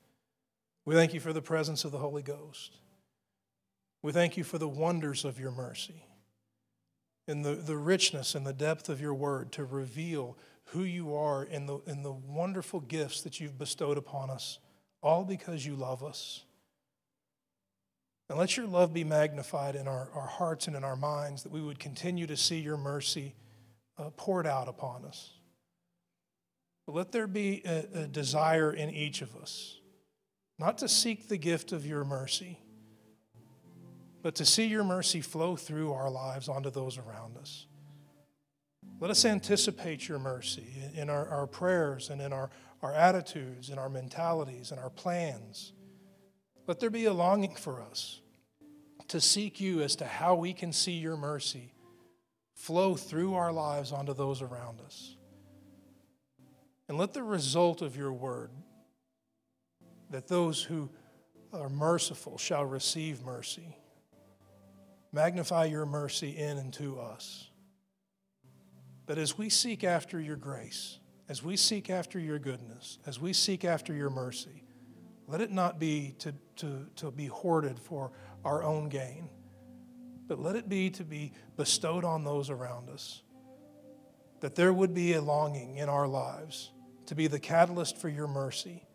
We 0.84 0.94
thank 0.94 1.14
you 1.14 1.20
for 1.20 1.32
the 1.32 1.40
presence 1.40 1.84
of 1.84 1.92
the 1.92 1.98
Holy 1.98 2.22
Ghost. 2.22 2.78
We 4.02 4.12
thank 4.12 4.36
you 4.36 4.44
for 4.44 4.58
the 4.58 4.68
wonders 4.68 5.24
of 5.24 5.40
your 5.40 5.52
mercy 5.52 6.04
and 7.28 7.44
the, 7.44 7.54
the 7.54 7.76
richness 7.76 8.34
and 8.34 8.46
the 8.46 8.52
depth 8.52 8.88
of 8.88 9.00
your 9.00 9.14
word 9.14 9.52
to 9.52 9.64
reveal 9.64 10.36
who 10.66 10.82
you 10.82 11.14
are 11.14 11.44
and 11.50 11.68
the, 11.68 11.78
and 11.86 12.04
the 12.04 12.12
wonderful 12.12 12.80
gifts 12.80 13.22
that 13.22 13.40
you've 13.40 13.58
bestowed 13.58 13.96
upon 13.96 14.28
us, 14.28 14.58
all 15.02 15.24
because 15.24 15.64
you 15.64 15.76
love 15.76 16.02
us. 16.02 16.44
And 18.28 18.38
let 18.38 18.56
your 18.56 18.66
love 18.66 18.92
be 18.92 19.04
magnified 19.04 19.76
in 19.76 19.86
our, 19.86 20.08
our 20.14 20.26
hearts 20.26 20.66
and 20.66 20.76
in 20.76 20.84
our 20.84 20.96
minds, 20.96 21.42
that 21.42 21.52
we 21.52 21.60
would 21.60 21.78
continue 21.78 22.26
to 22.26 22.36
see 22.36 22.58
your 22.58 22.76
mercy 22.76 23.34
uh, 24.02 24.10
poured 24.16 24.46
out 24.46 24.68
upon 24.68 25.04
us. 25.04 25.30
But 26.86 26.94
let 26.94 27.12
there 27.12 27.26
be 27.26 27.62
a, 27.64 28.02
a 28.02 28.06
desire 28.06 28.72
in 28.72 28.90
each 28.90 29.22
of 29.22 29.36
us, 29.36 29.78
not 30.58 30.78
to 30.78 30.88
seek 30.88 31.28
the 31.28 31.36
gift 31.36 31.72
of 31.72 31.86
your 31.86 32.04
mercy 32.04 32.58
but 34.22 34.36
to 34.36 34.44
see 34.44 34.66
your 34.66 34.84
mercy 34.84 35.20
flow 35.20 35.56
through 35.56 35.92
our 35.92 36.10
lives 36.10 36.48
onto 36.48 36.70
those 36.70 36.96
around 36.96 37.36
us. 37.36 37.66
Let 39.00 39.10
us 39.10 39.24
anticipate 39.24 40.08
your 40.08 40.20
mercy 40.20 40.66
in 40.94 41.10
our, 41.10 41.28
our 41.28 41.46
prayers 41.48 42.08
and 42.08 42.20
in 42.20 42.32
our, 42.32 42.50
our 42.82 42.94
attitudes 42.94 43.68
and 43.68 43.80
our 43.80 43.88
mentalities 43.88 44.70
and 44.70 44.78
our 44.78 44.90
plans. 44.90 45.72
Let 46.68 46.78
there 46.78 46.90
be 46.90 47.06
a 47.06 47.12
longing 47.12 47.56
for 47.56 47.82
us 47.82 48.20
to 49.08 49.20
seek 49.20 49.60
you 49.60 49.82
as 49.82 49.96
to 49.96 50.06
how 50.06 50.36
we 50.36 50.52
can 50.52 50.72
see 50.72 50.92
your 50.92 51.16
mercy 51.16 51.71
flow 52.62 52.94
through 52.94 53.34
our 53.34 53.52
lives 53.52 53.90
onto 53.90 54.14
those 54.14 54.40
around 54.40 54.80
us. 54.86 55.16
And 56.88 56.96
let 56.96 57.12
the 57.12 57.24
result 57.24 57.82
of 57.82 57.96
your 57.96 58.12
word, 58.12 58.52
that 60.10 60.28
those 60.28 60.62
who 60.62 60.88
are 61.52 61.68
merciful 61.68 62.38
shall 62.38 62.64
receive 62.64 63.24
mercy, 63.24 63.76
Magnify 65.14 65.66
your 65.66 65.84
mercy 65.84 66.30
in 66.30 66.56
and 66.56 66.72
to 66.74 66.98
us. 66.98 67.50
But 69.04 69.18
as 69.18 69.36
we 69.36 69.50
seek 69.50 69.84
after 69.84 70.18
your 70.18 70.36
grace, 70.36 71.00
as 71.28 71.42
we 71.42 71.56
seek 71.56 71.90
after 71.90 72.18
your 72.18 72.38
goodness, 72.38 72.98
as 73.04 73.20
we 73.20 73.34
seek 73.34 73.62
after 73.62 73.92
your 73.92 74.08
mercy, 74.08 74.64
let 75.26 75.42
it 75.42 75.50
not 75.50 75.78
be 75.78 76.14
to, 76.20 76.32
to, 76.56 76.86
to 76.96 77.10
be 77.10 77.26
hoarded 77.26 77.78
for 77.78 78.12
our 78.42 78.62
own 78.62 78.88
gain, 78.88 79.28
but 80.26 80.38
let 80.38 80.56
it 80.56 80.68
be 80.68 80.90
to 80.90 81.04
be 81.04 81.32
bestowed 81.56 82.04
on 82.04 82.24
those 82.24 82.50
around 82.50 82.88
us. 82.88 83.22
That 84.40 84.54
there 84.54 84.72
would 84.72 84.94
be 84.94 85.12
a 85.14 85.22
longing 85.22 85.76
in 85.76 85.88
our 85.88 86.08
lives 86.08 86.72
to 87.06 87.14
be 87.14 87.26
the 87.26 87.38
catalyst 87.38 87.98
for 87.98 88.08
your 88.08 88.28
mercy 88.28 88.86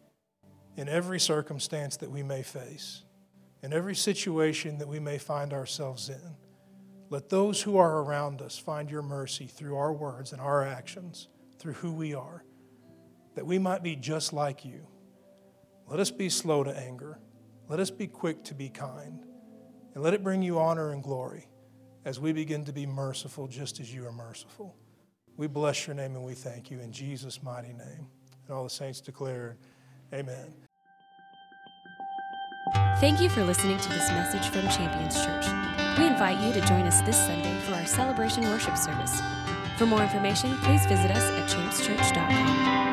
in 0.75 0.89
every 0.89 1.19
circumstance 1.19 1.97
that 1.97 2.11
we 2.11 2.23
may 2.23 2.43
face 2.43 3.03
in 3.63 3.73
every 3.73 3.95
situation 3.95 4.77
that 4.77 4.87
we 4.87 4.99
may 4.99 5.17
find 5.17 5.53
ourselves 5.53 6.09
in. 6.09 6.35
Let 7.09 7.29
those 7.29 7.61
who 7.61 7.77
are 7.77 8.01
around 8.01 8.41
us 8.41 8.57
find 8.57 8.89
your 8.89 9.01
mercy 9.01 9.45
through 9.45 9.77
our 9.77 9.93
words 9.93 10.33
and 10.33 10.41
our 10.41 10.63
actions, 10.63 11.27
through 11.57 11.73
who 11.73 11.91
we 11.91 12.13
are, 12.13 12.43
that 13.35 13.45
we 13.45 13.59
might 13.59 13.83
be 13.83 13.95
just 13.95 14.33
like 14.33 14.65
you. 14.65 14.87
Let 15.87 15.99
us 15.99 16.11
be 16.11 16.29
slow 16.29 16.63
to 16.63 16.77
anger. 16.77 17.19
Let 17.67 17.79
us 17.79 17.91
be 17.91 18.07
quick 18.07 18.43
to 18.45 18.53
be 18.53 18.69
kind. 18.69 19.25
And 19.97 20.03
let 20.03 20.13
it 20.13 20.23
bring 20.23 20.43
you 20.43 20.59
honor 20.59 20.91
and 20.91 21.01
glory 21.01 21.47
as 22.05 22.19
we 22.19 22.31
begin 22.31 22.63
to 22.65 22.71
be 22.71 22.85
merciful 22.85 23.47
just 23.47 23.79
as 23.79 23.91
you 23.91 24.05
are 24.05 24.11
merciful. 24.11 24.75
We 25.37 25.47
bless 25.47 25.87
your 25.87 25.95
name 25.95 26.15
and 26.15 26.23
we 26.23 26.35
thank 26.35 26.69
you 26.69 26.79
in 26.81 26.91
Jesus' 26.91 27.41
mighty 27.41 27.73
name. 27.73 28.05
And 28.45 28.55
all 28.55 28.63
the 28.63 28.69
saints 28.69 29.01
declare, 29.01 29.57
Amen. 30.13 30.53
Thank 32.99 33.19
you 33.19 33.27
for 33.27 33.43
listening 33.43 33.79
to 33.79 33.89
this 33.89 34.07
message 34.11 34.47
from 34.49 34.69
Champions 34.69 35.15
Church. 35.15 35.47
We 35.97 36.05
invite 36.05 36.45
you 36.45 36.53
to 36.53 36.67
join 36.67 36.83
us 36.83 37.01
this 37.01 37.17
Sunday 37.17 37.59
for 37.61 37.73
our 37.73 37.87
celebration 37.87 38.43
worship 38.43 38.77
service. 38.77 39.19
For 39.79 39.87
more 39.87 40.03
information, 40.03 40.55
please 40.57 40.85
visit 40.85 41.09
us 41.09 41.23
at 41.23 41.49
championschurch.com. 41.49 42.86